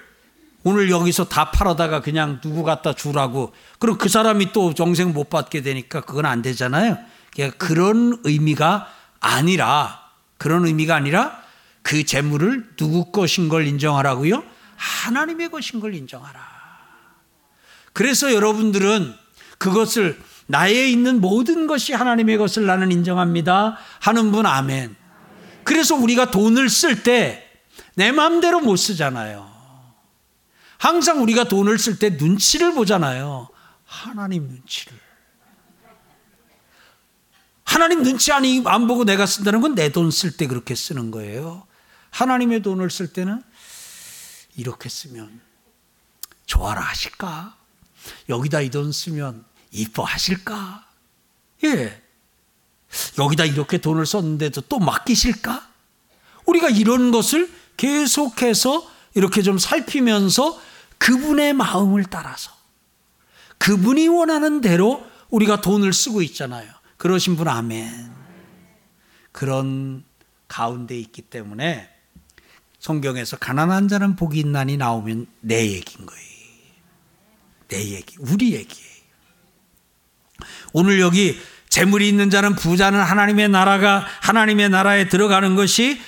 오늘 0.64 0.92
여기서 0.92 1.26
다 1.26 1.52
팔아다가 1.52 2.02
그냥 2.02 2.42
누구 2.42 2.64
갖다 2.64 2.94
주라고 2.94 3.54
그럼 3.80 3.98
그 3.98 4.10
사람이 4.10 4.52
또 4.52 4.74
정생 4.74 5.14
못 5.14 5.30
받게 5.30 5.62
되니까 5.62 6.02
그건 6.02 6.26
안 6.26 6.42
되잖아요. 6.42 6.98
그러니까 7.34 7.58
그런 7.58 8.20
의미가 8.24 8.88
아니라 9.20 10.02
그런 10.38 10.66
의미가 10.66 10.96
아니라 10.96 11.42
그 11.82 12.04
재물을 12.04 12.70
누구 12.76 13.12
것인 13.12 13.50
걸 13.50 13.68
인정하라고요? 13.68 14.44
하나님의 14.76 15.50
것인 15.50 15.80
걸 15.80 15.96
인정하라. 15.96 16.40
그래서 17.94 18.34
여러분들은 18.34 19.14
그것을 19.58 20.20
나에 20.48 20.88
있는 20.90 21.22
모든 21.22 21.68
것이 21.68 21.94
하나님의 21.94 22.38
것을 22.38 22.66
나는 22.66 22.92
인정합니다. 22.92 23.78
하는 24.00 24.32
분 24.32 24.46
아멘. 24.46 24.96
그래서 25.64 25.96
우리가 25.96 26.32
돈을 26.32 26.70
쓸때 26.70 27.49
내 28.00 28.14
마음대로 28.14 28.62
못 28.62 28.78
쓰잖아요. 28.78 29.52
항상 30.78 31.22
우리가 31.22 31.44
돈을 31.50 31.78
쓸 31.78 32.00
때 32.00 32.12
눈치를 32.12 32.74
보잖아요. 32.74 33.50
하나님 33.84 34.48
눈치를. 34.48 34.98
하나님 37.66 38.02
눈치 38.02 38.32
아니 38.32 38.64
안 38.66 38.88
보고 38.88 39.04
내가 39.04 39.26
쓴다는 39.26 39.60
건 39.60 39.76
내 39.76 39.90
돈 39.92 40.08
쓸 40.12 40.32
때 40.38 40.48
그렇게 40.48 40.76
쓰는 40.76 41.12
거예요. 41.12 41.68
하나님의 42.12 42.62
돈을 42.62 42.90
쓸 42.90 43.12
때는 43.12 43.44
이렇게 44.56 44.88
쓰면 44.88 45.42
좋아라 46.46 46.80
하실까? 46.80 47.58
여기다 48.30 48.62
이 48.62 48.70
돈 48.70 48.94
쓰면 48.94 49.44
이뻐하실까? 49.72 50.88
예. 51.66 52.02
여기다 53.20 53.44
이렇게 53.44 53.78
돈을 53.78 54.06
썼는데도 54.06 54.62
또 54.62 54.80
맡기실까? 54.80 55.68
우리가 56.46 56.70
이런 56.70 57.12
것을 57.12 57.59
계속해서 57.80 58.86
이렇게 59.16 59.42
좀 59.42 59.58
살피면서 59.58 60.60
그분의 60.98 61.54
마음을 61.54 62.04
따라서 62.04 62.52
그분이 63.58 64.10
원하는 64.10 64.60
대로 64.60 65.06
우리가 65.30 65.62
돈을 65.62 65.94
쓰고 65.94 66.22
있잖아요. 66.24 66.70
그러신 66.98 67.38
분 67.38 67.48
아멘. 67.48 68.12
그런 69.32 70.04
가운데 70.50 71.00
있기 71.00 71.22
때문에 71.22 71.90
성경에서 72.80 73.38
가난한 73.38 73.88
자는 73.88 74.18
복이 74.18 74.40
있나니 74.40 74.76
나오면 74.76 75.28
내 75.40 75.72
얘기인 75.72 76.06
거예요. 76.06 76.30
내 77.70 77.92
얘기, 77.92 78.18
우리 78.20 78.54
얘기예요. 78.56 78.90
오늘 80.74 81.00
여기 81.00 81.40
재물이 81.70 82.10
있는 82.10 82.30
자는 82.30 82.56
부자는 82.56 83.00
하나님의 83.00 83.48
나라가 83.50 84.06
하나님의 84.22 84.70
나라에 84.70 85.08
들어가는 85.08 85.56
것이 85.56 86.02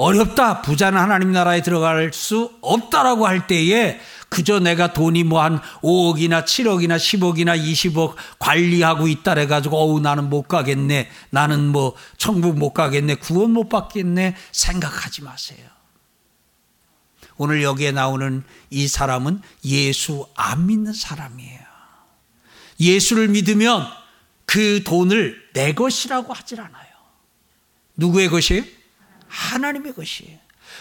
어렵다. 0.00 0.62
부자는 0.62 0.98
하나님 0.98 1.30
나라에 1.30 1.60
들어갈 1.60 2.10
수 2.14 2.52
없다라고 2.62 3.26
할 3.26 3.46
때에 3.46 4.00
그저 4.30 4.58
내가 4.58 4.94
돈이 4.94 5.24
뭐 5.24 5.42
한 5.42 5.60
5억이나 5.82 6.44
7억이나 6.44 6.96
10억이나 6.96 7.60
20억 7.62 8.14
관리하고 8.38 9.08
있다 9.08 9.34
해가지고 9.34 9.76
어우 9.76 10.00
나는 10.00 10.30
못 10.30 10.48
가겠네. 10.48 11.10
나는 11.28 11.66
뭐 11.66 11.94
천국 12.16 12.58
못 12.58 12.72
가겠네. 12.72 13.16
구원 13.16 13.50
못 13.50 13.68
받겠네. 13.68 14.36
생각하지 14.52 15.22
마세요. 15.22 15.66
오늘 17.36 17.62
여기에 17.62 17.92
나오는 17.92 18.42
이 18.70 18.88
사람은 18.88 19.42
예수 19.66 20.26
안 20.34 20.66
믿는 20.66 20.94
사람이에요. 20.94 21.60
예수를 22.78 23.28
믿으면 23.28 23.86
그 24.46 24.82
돈을 24.82 25.50
내 25.52 25.74
것이라고 25.74 26.32
하질 26.32 26.60
않아요. 26.60 26.86
누구의 27.96 28.28
것이에요? 28.28 28.79
하나님의 29.30 29.94
것이에요. 29.94 30.38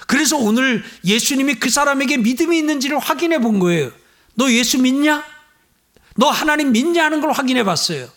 그래서 0.07 0.38
오늘 0.38 0.83
예수님이 1.03 1.55
그 1.55 1.69
사람에게 1.69 2.17
믿음이 2.17 2.57
있는지를 2.57 2.99
확인해 2.99 3.39
본 3.39 3.59
거예요. 3.59 3.91
너 4.35 4.51
예수 4.51 4.79
믿냐? 4.79 5.23
너 6.15 6.29
하나님 6.29 6.71
믿냐 6.71 7.05
하는 7.05 7.21
걸 7.21 7.31
확인해 7.31 7.63
봤어요. 7.63 8.09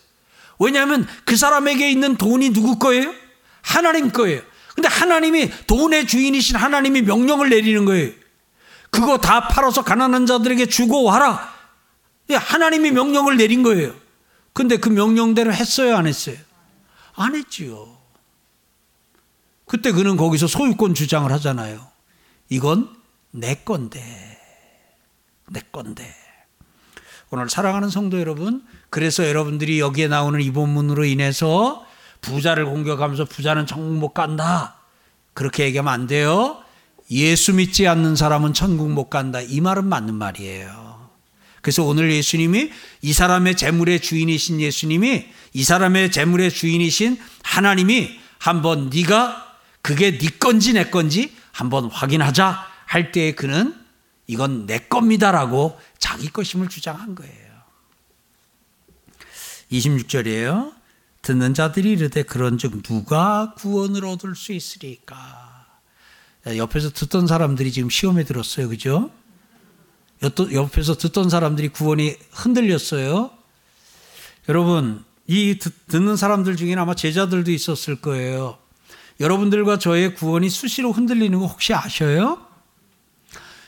왜냐하면 0.59 1.07
그 1.25 1.35
사람에게 1.35 1.89
있는 1.89 2.15
돈이 2.15 2.51
누구 2.51 2.77
거예요? 2.79 3.13
하나님 3.61 4.11
거예요. 4.11 4.41
근데 4.75 4.87
하나님이 4.87 5.51
돈의 5.67 6.07
주인이신 6.07 6.55
하나님이 6.55 7.03
명령을 7.03 7.49
내리는 7.49 7.85
거예요. 7.85 8.11
그거 8.89 9.17
다 9.17 9.47
팔아서 9.47 9.83
가난한 9.83 10.25
자들에게 10.25 10.67
주고 10.67 11.03
와라. 11.03 11.53
하나님이 12.29 12.91
명령을 12.91 13.37
내린 13.37 13.63
거예요. 13.63 13.93
근데 14.53 14.77
그 14.77 14.89
명령대로 14.89 15.53
했어요, 15.53 15.97
안 15.97 16.07
했어요? 16.07 16.37
안 17.15 17.35
했지요. 17.35 17.92
그때 19.65 19.91
그는 19.91 20.17
거기서 20.17 20.47
소유권 20.47 20.93
주장을 20.93 21.31
하잖아요. 21.31 21.85
이건 22.49 22.89
내 23.31 23.55
건데. 23.55 24.01
내 25.49 25.61
건데. 25.71 26.13
오늘 27.29 27.49
사랑하는 27.49 27.89
성도 27.89 28.19
여러분, 28.19 28.63
그래서 28.89 29.27
여러분들이 29.27 29.79
여기에 29.79 30.07
나오는 30.07 30.39
이 30.39 30.51
본문으로 30.51 31.05
인해서 31.05 31.85
부자를 32.21 32.65
공격하면서 32.65 33.25
부자는 33.25 33.65
천국 33.65 33.97
못 33.97 34.09
간다. 34.09 34.75
그렇게 35.33 35.65
얘기하면 35.65 35.91
안 35.91 36.07
돼요. 36.07 36.63
예수 37.09 37.53
믿지 37.53 37.87
않는 37.87 38.15
사람은 38.15 38.53
천국 38.53 38.91
못 38.91 39.09
간다. 39.09 39.41
이 39.41 39.61
말은 39.61 39.85
맞는 39.85 40.13
말이에요. 40.13 41.09
그래서 41.61 41.83
오늘 41.83 42.11
예수님이 42.11 42.69
이 43.01 43.13
사람의 43.13 43.55
재물의 43.55 44.01
주인이신 44.01 44.59
예수님이 44.59 45.27
이 45.53 45.63
사람의 45.63 46.11
재물의 46.11 46.51
주인이신 46.51 47.17
하나님이 47.41 48.19
한번 48.37 48.89
네가 48.93 49.52
그게 49.83 50.17
네 50.17 50.29
건지 50.39 50.73
내 50.73 50.89
건지 50.89 51.35
한번 51.51 51.91
확인하자 51.91 52.65
할 52.85 53.11
때에 53.11 53.35
그는 53.35 53.75
이건 54.25 54.65
내 54.65 54.79
겁니다라고 54.79 55.77
자기 55.99 56.29
것임을 56.29 56.69
주장한 56.69 57.13
거예요. 57.15 57.53
26절이에요. 59.71 60.73
듣는 61.21 61.53
자들이 61.53 61.91
이르되 61.91 62.23
그런즉 62.23 62.81
누가 62.83 63.53
구원을 63.57 64.05
얻을 64.05 64.35
수 64.35 64.53
있으리까? 64.53 65.67
옆에서 66.45 66.89
듣던 66.91 67.27
사람들이 67.27 67.71
지금 67.71 67.89
시험에 67.89 68.23
들었어요. 68.23 68.69
그죠? 68.69 69.11
옆에서 70.53 70.95
듣던 70.95 71.29
사람들이 71.29 71.69
구원이 71.69 72.15
흔들렸어요. 72.31 73.31
여러분, 74.47 75.03
이 75.27 75.59
듣는 75.87 76.15
사람들 76.15 76.55
중에는 76.55 76.81
아마 76.81 76.95
제자들도 76.95 77.51
있었을 77.51 77.97
거예요. 77.97 78.62
여러분들과 79.23 79.79
저의 79.79 80.15
구원이 80.15 80.49
수시로 80.49 80.91
흔들리는 80.91 81.39
거 81.39 81.45
혹시 81.45 81.73
아셔요? 81.73 82.45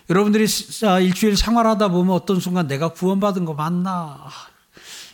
여러분들이 0.10 0.46
일주일 1.02 1.38
생활하다 1.38 1.88
보면 1.88 2.14
어떤 2.14 2.42
순간 2.42 2.68
내가 2.68 2.90
구원받은 2.90 3.46
거 3.46 3.54
맞나? 3.54 4.28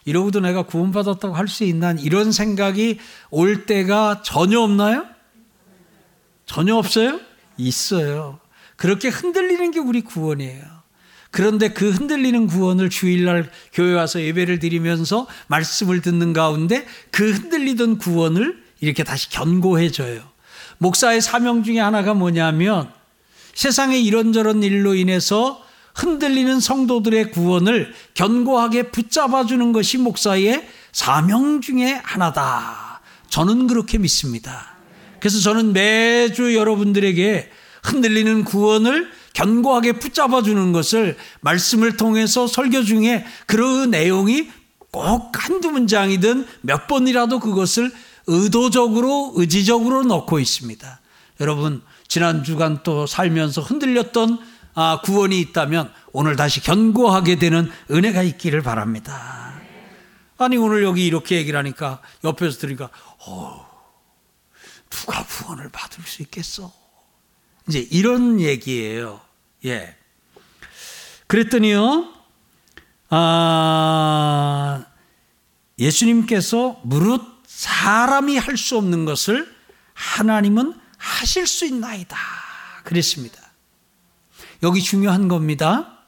이러고도 0.03 0.39
내가 0.39 0.63
구원받았다고 0.63 1.35
할 1.35 1.47
수 1.47 1.63
있나? 1.63 1.91
이런 1.91 2.31
생각이 2.31 2.97
올 3.29 3.67
때가 3.67 4.23
전혀 4.23 4.59
없나요? 4.59 5.05
전혀 6.47 6.75
없어요? 6.75 7.19
있어요. 7.57 8.39
그렇게 8.77 9.09
흔들리는 9.09 9.69
게 9.69 9.79
우리 9.79 10.01
구원이에요. 10.01 10.63
그런데 11.29 11.69
그 11.69 11.91
흔들리는 11.91 12.47
구원을 12.47 12.89
주일날 12.89 13.51
교회 13.73 13.93
와서 13.93 14.19
예배를 14.19 14.57
드리면서 14.57 15.27
말씀을 15.47 16.01
듣는 16.01 16.33
가운데 16.33 16.87
그 17.11 17.31
흔들리던 17.31 17.99
구원을 17.99 18.63
이렇게 18.81 19.03
다시 19.03 19.29
견고해져요. 19.29 20.30
목사의 20.81 21.21
사명 21.21 21.61
중에 21.63 21.79
하나가 21.79 22.15
뭐냐면 22.15 22.91
세상의 23.53 24.03
이런저런 24.03 24.63
일로 24.63 24.95
인해서 24.95 25.61
흔들리는 25.93 26.59
성도들의 26.59 27.31
구원을 27.31 27.93
견고하게 28.15 28.89
붙잡아 28.89 29.45
주는 29.45 29.73
것이 29.73 29.99
목사의 29.99 30.67
사명 30.91 31.61
중에 31.61 32.01
하나다. 32.03 33.01
저는 33.29 33.67
그렇게 33.67 33.99
믿습니다. 33.99 34.75
그래서 35.19 35.39
저는 35.39 35.73
매주 35.73 36.55
여러분들에게 36.55 37.51
흔들리는 37.83 38.43
구원을 38.43 39.11
견고하게 39.33 39.93
붙잡아 39.93 40.41
주는 40.41 40.71
것을 40.71 41.15
말씀을 41.41 41.95
통해서 41.95 42.47
설교 42.47 42.83
중에 42.85 43.23
그 43.45 43.85
내용이 43.85 44.49
꼭 44.89 45.31
한두 45.33 45.69
문장이든 45.69 46.47
몇 46.61 46.87
번이라도 46.87 47.39
그것을 47.39 47.91
의도적으로 48.27 49.33
의지적으로 49.35 50.03
넣고 50.03 50.39
있습니다. 50.39 50.99
여러분 51.39 51.81
지난 52.07 52.43
주간 52.43 52.83
또 52.83 53.07
살면서 53.07 53.61
흔들렸던 53.61 54.39
아, 54.73 55.01
구원이 55.03 55.39
있다면 55.39 55.91
오늘 56.13 56.35
다시 56.35 56.61
견고하게 56.61 57.35
되는 57.35 57.69
은혜가 57.89 58.23
있기를 58.23 58.61
바랍니다. 58.61 59.59
아니 60.37 60.57
오늘 60.57 60.83
여기 60.83 61.05
이렇게 61.05 61.37
얘기를 61.37 61.57
하니까 61.59 62.01
옆에서 62.23 62.57
들으니까 62.57 62.89
어, 63.25 63.67
누가 64.89 65.23
구원을 65.23 65.69
받을 65.69 66.03
수 66.03 66.21
있겠어? 66.23 66.71
이제 67.67 67.87
이런 67.91 68.39
얘기예요. 68.39 69.21
예. 69.65 69.95
그랬더니요. 71.27 72.11
아, 73.09 74.85
예수님께서 75.77 76.79
무릇 76.83 77.21
사람이 77.61 78.39
할 78.39 78.57
수 78.57 78.75
없는 78.75 79.05
것을 79.05 79.55
하나님은 79.93 80.73
하실 80.97 81.45
수 81.45 81.63
있나이다. 81.67 82.17
그랬습니다. 82.83 83.39
여기 84.63 84.81
중요한 84.81 85.27
겁니다. 85.27 85.99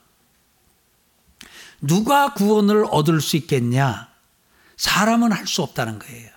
누가 1.79 2.33
구원을 2.33 2.87
얻을 2.89 3.21
수 3.21 3.37
있겠냐? 3.37 4.09
사람은 4.77 5.31
할 5.31 5.45
수 5.45 5.61
없다는 5.61 5.99
거예요. 5.99 6.31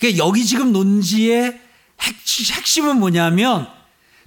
그러니까 0.00 0.24
여기 0.24 0.44
지금 0.44 0.72
논지의 0.72 1.60
핵심은 2.00 2.98
뭐냐면 2.98 3.70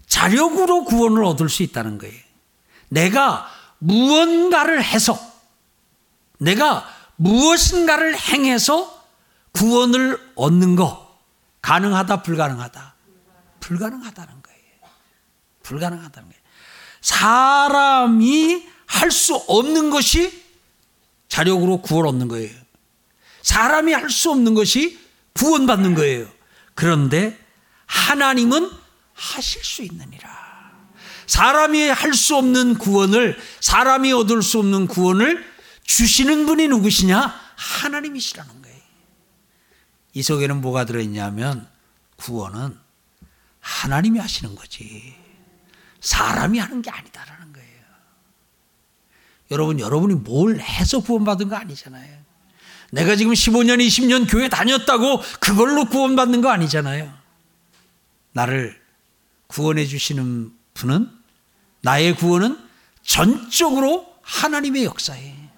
자력으로 0.08 0.86
구원을 0.86 1.26
얻을 1.26 1.50
수 1.50 1.62
있다는 1.62 1.97
거예요. 1.97 2.22
내가 2.88 3.52
무언가를 3.80 4.82
해서 4.82 5.20
내가 6.38 6.88
무엇인가를 7.18 8.18
행해서 8.18 8.97
구원을 9.60 10.18
얻는 10.36 10.78
거 10.78 11.20
가능하다 11.62 12.24
불가능하다 12.24 12.95
불가능하다는 13.60 14.41
거예요. 14.41 14.60
불가능하다는 15.64 16.30
거예요. 16.30 16.41
사람이 17.01 18.68
할 18.86 19.12
수 19.12 19.36
없는 19.36 19.89
것이 19.89 20.43
자력으로 21.28 21.82
구원 21.82 22.07
얻는 22.07 22.30
거예요. 22.30 22.55
사람이 23.41 23.91
할 23.91 24.10
수 24.10 24.32
없는 24.32 24.53
것이 24.53 24.97
구원받는 25.34 25.93
거예요. 25.93 26.28
그런데 26.74 27.38
하나님은 27.86 28.72
하실 29.14 29.64
수 29.64 29.84
있느니라. 29.84 30.39
사람이 31.28 31.89
할 31.89 32.14
수 32.14 32.38
없는 32.38 32.78
구원을, 32.78 33.38
사람이 33.60 34.14
얻을 34.14 34.41
수 34.41 34.60
없는 34.60 34.88
구원을 34.88 35.45
주시는 35.84 36.45
분이 36.45 36.70
누구시냐? 36.70 37.39
하나님이시라는. 37.55 38.59
이 40.14 40.24
속에는 40.24 40.62
뭐가 40.62 40.86
들어있냐면 40.86 41.68
구원은 42.18 42.78
하나님이 43.60 44.20
하시는 44.20 44.55
거지. 44.55 45.16
사람이 45.99 46.60
하는 46.60 46.82
게 46.82 46.89
아니다라는 46.89 47.53
거예요. 47.53 47.80
여러분, 49.51 49.80
여러분이 49.80 50.16
뭘 50.16 50.60
해서 50.60 50.99
구원받은 51.01 51.49
거 51.49 51.55
아니잖아요. 51.55 52.20
내가 52.91 53.16
지금 53.16 53.34
15년, 53.34 53.86
20년 53.86 54.30
교회 54.30 54.49
다녔다고 54.49 55.22
그걸로 55.39 55.86
구원받는 55.86 56.41
거 56.41 56.49
아니잖아요. 56.49 57.14
나를 58.32 58.80
구원해 59.47 59.86
주시는 59.86 60.53
분은 60.74 61.10
나의 61.82 62.16
구원은 62.16 62.57
전적으로 63.03 64.07
하나님의 64.22 64.86
역사예요. 64.86 65.49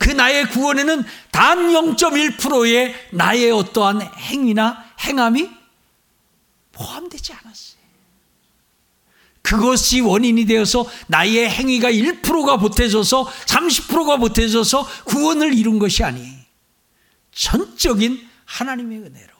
그 0.00 0.08
나의 0.08 0.48
구원에는 0.48 1.04
단 1.30 1.58
0.1%의 1.58 2.94
나의 3.12 3.50
어떠한 3.50 4.00
행위나 4.00 4.82
행함이 4.98 5.50
포함되지 6.72 7.34
않았어요. 7.34 7.80
그것이 9.42 10.00
원인이 10.00 10.46
되어서 10.46 10.86
나의 11.08 11.50
행위가 11.50 11.90
1%가 11.90 12.56
보태져서 12.56 13.26
30%가 13.26 14.16
보태져서 14.16 14.86
구원을 15.04 15.52
이룬 15.52 15.78
것이 15.78 16.02
아니에요. 16.02 16.40
전적인 17.32 18.26
하나님의 18.46 18.98
은혜로. 19.00 19.32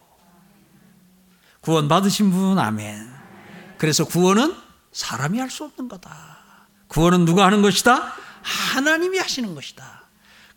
구원 1.63 1.89
받으신 1.89 2.31
분, 2.31 2.59
아멘. 2.59 3.11
그래서 3.79 4.05
구원은 4.05 4.55
사람이 4.93 5.39
할 5.39 5.49
수 5.49 5.65
없는 5.65 5.89
거다. 5.89 6.39
구원은 6.89 7.25
누가 7.25 7.47
하는 7.47 7.63
것이다? 7.63 8.13
하나님이 8.43 9.19
하시는 9.19 9.55
것이다. 9.55 10.00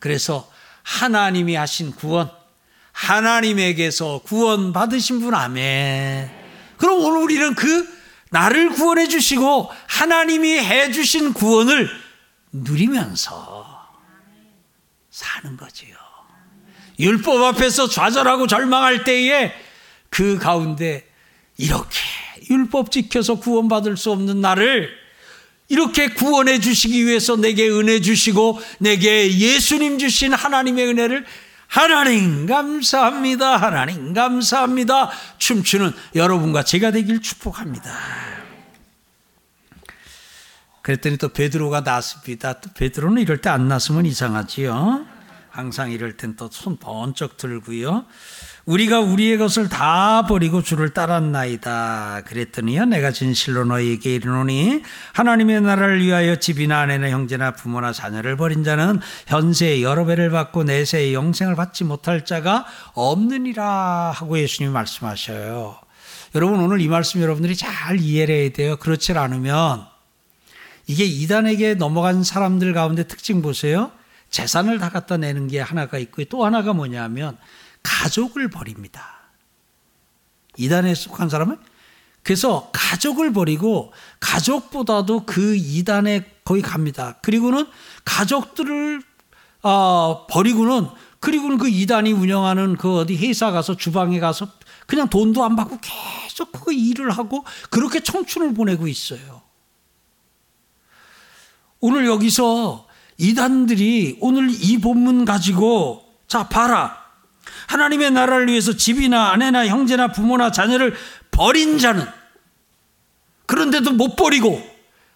그래서 0.03 0.51
하나님이 0.81 1.55
하신 1.55 1.93
구원, 1.93 2.29
하나님에게서 2.91 4.19
구원 4.25 4.73
받으신 4.73 5.21
분, 5.21 5.33
아멘. 5.33 6.29
그럼 6.75 6.99
오늘 6.99 7.21
우리는 7.21 7.55
그 7.55 7.87
나를 8.29 8.71
구원해 8.71 9.07
주시고 9.07 9.71
하나님이 9.87 10.59
해 10.59 10.91
주신 10.91 11.31
구원을 11.31 11.89
누리면서 12.51 13.65
사는 15.09 15.55
거지요. 15.55 15.95
율법 16.99 17.41
앞에서 17.41 17.87
좌절하고 17.87 18.47
절망할 18.47 19.05
때에 19.05 19.53
그 20.09 20.37
가운데 20.37 21.07
이렇게 21.55 21.97
율법 22.49 22.91
지켜서 22.91 23.35
구원받을 23.35 23.95
수 23.95 24.11
없는 24.11 24.41
나를 24.41 25.02
이렇게 25.73 26.09
구원해 26.09 26.59
주시기 26.59 27.03
위해서 27.07 27.35
내게 27.35 27.67
은혜 27.67 27.99
주시고 27.99 28.61
내게 28.79 29.35
예수님 29.35 29.97
주신 29.97 30.31
하나님의 30.31 30.87
은혜를 30.87 31.25
하나님 31.65 32.45
감사합니다. 32.45 33.57
하나님 33.57 34.13
감사합니다. 34.13 35.09
춤추는 35.39 35.91
여러분과 36.13 36.63
제가 36.63 36.91
되길 36.91 37.23
축복합니다. 37.23 37.91
그랬더니 40.83 41.17
또 41.17 41.29
베드로가 41.29 41.81
났습니다. 41.81 42.59
또 42.61 42.69
베드로는 42.75 43.21
이럴 43.23 43.41
때 43.41 43.49
안 43.49 43.67
났으면 43.67 44.05
이상하지요. 44.05 45.07
항상 45.49 45.91
이럴 45.91 46.17
땐 46.17 46.35
또 46.35 46.49
손 46.51 46.77
번쩍 46.77 47.37
들고요. 47.37 48.05
우리가 48.65 49.01
우리의 49.01 49.37
것을 49.37 49.67
다 49.67 50.25
버리고 50.25 50.61
주를 50.61 50.93
따랐나이다. 50.93 52.21
그랬더니요. 52.25 52.85
내가 52.85 53.11
진실로 53.11 53.65
너희에게 53.65 54.15
이르노니 54.15 54.83
하나님의 55.11 55.61
나라를 55.61 56.01
위하여 56.01 56.37
집이나 56.37 56.79
아내나 56.79 57.09
형제나 57.09 57.51
부모나 57.51 57.91
자녀를 57.91 58.37
버린 58.37 58.63
자는 58.63 59.01
현세에 59.27 59.81
여러 59.81 60.05
배를 60.05 60.29
받고 60.29 60.63
내세에 60.63 61.13
영생을 61.13 61.55
받지 61.55 61.83
못할 61.83 62.23
자가 62.23 62.65
없느니라 62.93 64.11
하고 64.15 64.39
예수님이 64.39 64.71
말씀하셔요. 64.71 65.77
여러분 66.35 66.61
오늘 66.61 66.79
이 66.79 66.87
말씀 66.87 67.21
여러분들이 67.21 67.57
잘 67.57 67.99
이해를 67.99 68.33
해야 68.33 68.49
돼요. 68.49 68.77
그렇지 68.77 69.11
않으면 69.11 69.85
이게 70.87 71.03
이단에게 71.03 71.73
넘어간 71.73 72.23
사람들 72.23 72.73
가운데 72.73 73.03
특징 73.03 73.41
보세요. 73.41 73.91
재산을 74.29 74.79
다 74.79 74.89
갖다 74.89 75.17
내는 75.17 75.49
게 75.49 75.59
하나가 75.59 75.97
있고 75.97 76.23
또 76.25 76.45
하나가 76.45 76.71
뭐냐면 76.71 77.37
가족을 77.83 78.49
버립니다. 78.49 79.19
이단에 80.57 80.95
속한 80.95 81.29
사람은 81.29 81.57
그래서 82.23 82.69
가족을 82.71 83.33
버리고 83.33 83.91
가족보다도 84.19 85.25
그 85.25 85.55
이단에 85.55 86.25
거의 86.45 86.61
갑니다. 86.61 87.17
그리고는 87.21 87.67
가족들을 88.05 89.03
어, 89.61 90.27
버리고는 90.27 90.87
그리고는 91.19 91.57
그 91.57 91.69
이단이 91.69 92.11
운영하는 92.11 92.75
그 92.77 92.99
어디 92.99 93.15
회사 93.15 93.51
가서 93.51 93.77
주방에 93.77 94.19
가서 94.19 94.47
그냥 94.87 95.09
돈도 95.09 95.43
안 95.43 95.55
받고 95.55 95.79
계속 95.81 96.51
그 96.51 96.73
일을 96.73 97.11
하고 97.11 97.45
그렇게 97.69 98.01
청춘을 98.01 98.53
보내고 98.53 98.87
있어요. 98.87 99.41
오늘 101.79 102.05
여기서 102.05 102.87
이단들이 103.17 104.17
오늘 104.21 104.49
이 104.49 104.77
본문 104.79 105.25
가지고 105.25 106.05
자 106.27 106.47
봐라 106.47 107.02
하나님의 107.67 108.11
나라를 108.11 108.47
위해서 108.47 108.75
집이나 108.75 109.31
아내나 109.31 109.67
형제나 109.67 110.11
부모나 110.11 110.51
자녀를 110.51 110.95
버린 111.31 111.77
자는 111.77 112.05
그런데도 113.45 113.91
못 113.91 114.15
버리고 114.15 114.61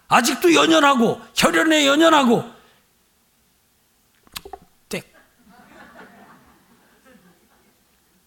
아직도 0.08 0.54
연연하고 0.54 1.22
혈연에 1.36 1.86
연연하고 1.86 2.44
땡. 4.90 5.02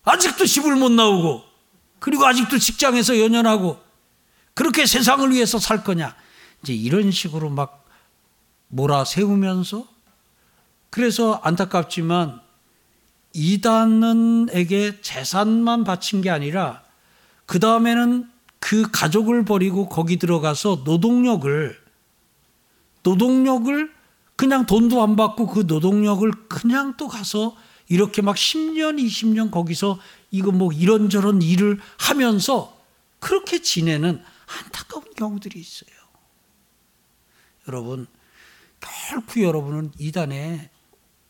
아직도 0.05 0.46
집을 0.46 0.76
못 0.76 0.90
나오고 0.90 1.44
그리고 1.98 2.26
아직도 2.26 2.59
직장에서 2.59 3.18
연연하고 3.20 3.80
그렇게 4.55 4.86
세상을 4.86 5.30
위해서 5.30 5.59
살 5.59 5.84
거냐? 5.84 6.14
이제 6.62 6.74
이런 6.74 7.11
식으로 7.11 7.51
막 7.51 7.86
몰아 8.68 9.05
세우면서 9.05 9.86
그래서 10.90 11.40
안타깝지만 11.42 12.40
이단은에게 13.33 15.01
재산만 15.01 15.85
바친 15.85 16.20
게 16.20 16.31
아니라 16.31 16.83
그 17.47 17.59
다음에는 17.61 18.28
그 18.59 18.91
가족을 18.91 19.45
버리고 19.45 19.89
거기 19.89 20.16
들어가서 20.16 20.83
노동력을 20.85 21.78
노동력을 23.03 23.93
그냥 24.37 24.66
돈도 24.66 25.03
안 25.03 25.16
받고 25.16 25.47
그 25.49 25.64
노동력을 25.66 26.31
그냥 26.49 26.97
또 26.97 27.09
가서 27.09 27.57
이렇게 27.89 28.22
막 28.22 28.37
10년, 28.37 29.05
20년 29.05 29.51
거기서 29.51 29.99
이거 30.31 30.53
뭐 30.53 30.72
이런저런 30.72 31.43
일을 31.43 31.81
하면서 31.99 32.78
그렇게 33.18 33.61
지내는 33.61 34.22
안타까운 34.47 35.05
경우들이 35.16 35.59
있어요. 35.59 35.91
여러분, 37.68 38.07
결코 38.81 39.43
여러분은 39.43 39.93
이단에 39.99 40.70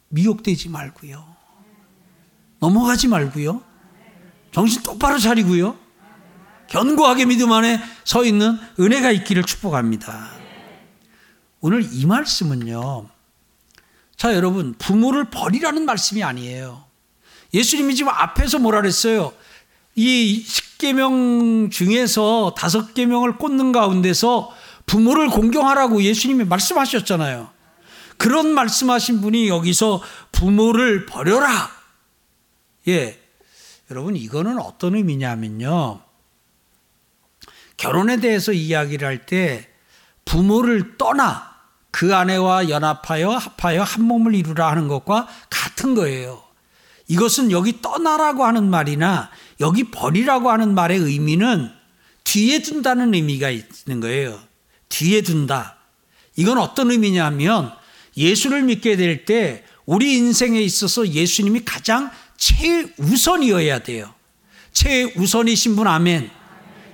미혹되지 0.08 0.68
말고요. 0.68 1.39
넘어가지 2.60 3.08
말고요. 3.08 3.62
정신 4.52 4.82
똑바로 4.82 5.18
차리고요. 5.18 5.76
견고하게 6.68 7.24
믿음 7.26 7.52
안에 7.52 7.80
서 8.04 8.24
있는 8.24 8.58
은혜가 8.78 9.10
있기를 9.10 9.42
축복합니다. 9.42 10.30
오늘 11.60 11.84
이 11.92 12.06
말씀은요. 12.06 13.08
자, 14.16 14.34
여러분, 14.34 14.74
부모를 14.78 15.30
버리라는 15.30 15.84
말씀이 15.84 16.22
아니에요. 16.22 16.84
예수님이 17.52 17.94
지금 17.96 18.12
앞에서 18.12 18.58
뭐라 18.58 18.80
그랬어요? 18.80 19.32
이 19.96 20.44
10계명 20.46 21.70
중에서 21.70 22.54
다섯 22.56 22.94
계명을 22.94 23.38
꽂는 23.38 23.72
가운데서 23.72 24.54
부모를 24.86 25.28
공경하라고 25.28 26.02
예수님이 26.02 26.44
말씀하셨잖아요. 26.44 27.48
그런 28.16 28.54
말씀하신 28.54 29.20
분이 29.20 29.48
여기서 29.48 30.02
부모를 30.32 31.06
버려라. 31.06 31.79
예. 32.88 33.18
여러분, 33.90 34.16
이거는 34.16 34.58
어떤 34.58 34.94
의미냐면요. 34.94 36.00
결혼에 37.76 38.18
대해서 38.18 38.52
이야기를 38.52 39.06
할 39.06 39.26
때 39.26 39.68
부모를 40.24 40.96
떠나 40.96 41.50
그 41.90 42.14
아내와 42.14 42.68
연합하여 42.68 43.30
합하여 43.30 43.82
한 43.82 44.04
몸을 44.04 44.34
이루라 44.34 44.70
하는 44.70 44.86
것과 44.86 45.26
같은 45.48 45.94
거예요. 45.94 46.42
이것은 47.08 47.50
여기 47.50 47.82
떠나라고 47.82 48.44
하는 48.44 48.70
말이나 48.70 49.30
여기 49.58 49.84
버리라고 49.90 50.50
하는 50.50 50.74
말의 50.74 50.98
의미는 50.98 51.70
뒤에 52.22 52.62
둔다는 52.62 53.14
의미가 53.14 53.50
있는 53.50 54.00
거예요. 54.00 54.38
뒤에 54.88 55.22
둔다. 55.22 55.78
이건 56.36 56.58
어떤 56.58 56.92
의미냐면 56.92 57.72
예수를 58.16 58.62
믿게 58.62 58.96
될 58.96 59.24
때 59.24 59.64
우리 59.86 60.14
인생에 60.16 60.60
있어서 60.60 61.08
예수님이 61.08 61.64
가장 61.64 62.10
최우선이어야 62.40 63.80
돼요. 63.80 64.12
최우선이신 64.72 65.76
분 65.76 65.86
아멘. 65.86 66.30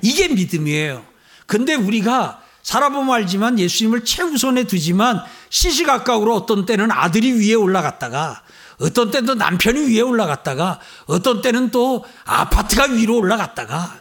이게 0.03 0.29
믿음이에요. 0.29 1.05
근데 1.47 1.75
우리가 1.75 2.43
살아보면 2.63 3.15
알지만 3.15 3.59
예수님을 3.59 4.05
최우선에 4.05 4.65
두지만 4.65 5.23
시시각각으로 5.51 6.35
어떤 6.35 6.67
때는 6.67 6.91
아들이 6.91 7.33
위에 7.33 7.55
올라갔다가 7.55 8.43
어떤 8.81 9.11
때는 9.11 9.27
또 9.27 9.35
남편이 9.35 9.95
위에 9.95 10.01
올라갔다가 10.01 10.81
어떤 11.07 11.41
때는 11.41 11.71
또 11.71 12.05
아파트가 12.25 12.85
위로 12.93 13.17
올라갔다가 13.19 14.01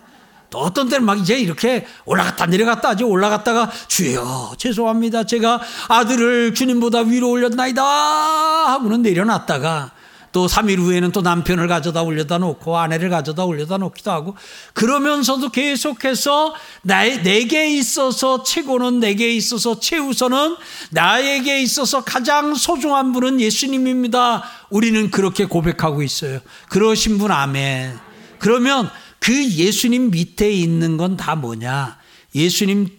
또 0.49 0.59
어떤 0.59 0.89
때는 0.89 1.05
막 1.05 1.19
이제 1.19 1.39
이렇게 1.39 1.85
올라갔다 2.05 2.47
내려갔다 2.47 2.89
하죠. 2.89 3.07
올라갔다가 3.07 3.69
주여 3.87 4.55
죄송합니다. 4.57 5.25
제가 5.25 5.61
아들을 5.87 6.55
주님보다 6.55 7.01
위로 7.01 7.29
올렸나이다 7.29 7.83
하고는 7.83 9.03
내려놨다가 9.03 9.91
또 10.35 10.47
3일 10.47 10.79
후에는 10.79 11.13
또 11.13 11.21
남편을 11.21 11.69
가져다 11.69 12.01
올려다 12.03 12.39
놓고 12.39 12.77
아내를 12.77 13.09
가져다 13.09 13.45
올려다 13.45 13.77
놓기도 13.77 14.11
하고 14.11 14.35
그러면서도 14.73 15.47
계속해서 15.47 16.53
나의 16.81 17.23
내게 17.23 17.73
있어서 17.77 18.43
최고는 18.43 18.99
내게 18.99 19.33
있어서 19.33 19.79
최우선은 19.79 20.57
나에게 20.91 21.61
있어서 21.61 22.03
가장 22.03 22.53
소중한 22.53 23.13
분은 23.13 23.39
예수님입니다. 23.39 24.43
우리는 24.69 25.09
그렇게 25.09 25.45
고백하고 25.45 26.03
있어요. 26.03 26.41
그러신 26.67 27.17
분 27.17 27.31
아멘. 27.31 27.97
그러면 28.39 28.89
그 29.19 29.31
예수님 29.31 30.11
밑에 30.11 30.51
있는 30.51 30.97
건 30.97 31.15
다 31.15 31.35
뭐냐? 31.35 31.97
예수님 32.35 32.89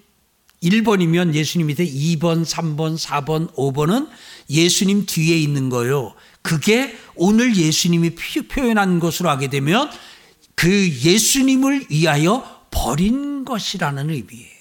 1번이면 0.62 1.34
예수님 1.34 1.66
밑에 1.66 1.84
2번, 1.84 2.46
3번, 2.46 2.98
4번, 2.98 3.54
5번은 3.54 4.08
예수님 4.48 5.04
뒤에 5.04 5.36
있는 5.36 5.68
거요. 5.68 6.14
그게 6.46 6.96
오늘 7.16 7.56
예수님이 7.56 8.14
표현한 8.48 9.00
것으로 9.00 9.28
하게 9.28 9.48
되면 9.48 9.90
그 10.54 10.70
예수님을 10.70 11.86
위하여 11.90 12.66
버린 12.70 13.44
것이라는 13.44 14.10
의미예요. 14.10 14.56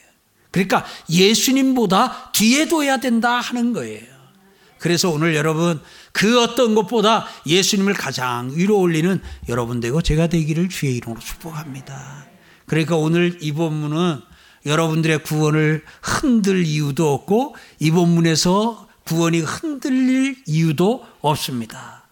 그러니까 0.50 0.84
예수님보다 1.08 2.32
뒤에 2.32 2.68
둬야 2.68 2.98
된다 2.98 3.40
하는 3.40 3.72
거예요. 3.72 4.02
그래서 4.80 5.12
오늘 5.12 5.36
여러분 5.36 5.80
그 6.12 6.42
어떤 6.42 6.74
것보다 6.74 7.28
예수님을 7.46 7.94
가장 7.94 8.52
위로 8.56 8.80
올리는 8.80 9.22
여러분 9.48 9.80
되고 9.80 10.02
제가 10.02 10.26
되기를 10.26 10.70
주의 10.70 10.98
이름으로 10.98 11.20
축복합니다. 11.20 12.26
그러니까 12.66 12.96
오늘 12.96 13.38
이 13.42 13.52
본문은 13.52 14.22
여러분들의 14.66 15.22
구원을 15.22 15.84
흔들 16.02 16.66
이유도 16.66 17.14
없고 17.14 17.56
이 17.78 17.92
본문에서 17.92 18.85
구원이 19.06 19.42
흔들릴 19.42 20.38
이유도 20.48 21.06
없습니다. 21.22 22.04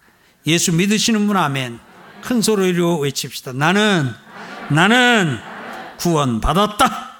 예수 0.45 0.71
믿으시는 0.73 1.27
분 1.27 1.37
아멘. 1.37 1.79
큰 2.21 2.41
소리로 2.41 2.99
외칩시다. 2.99 3.53
나는 3.53 4.11
나는 4.69 5.39
구원 5.97 6.39
받았다. 6.39 7.12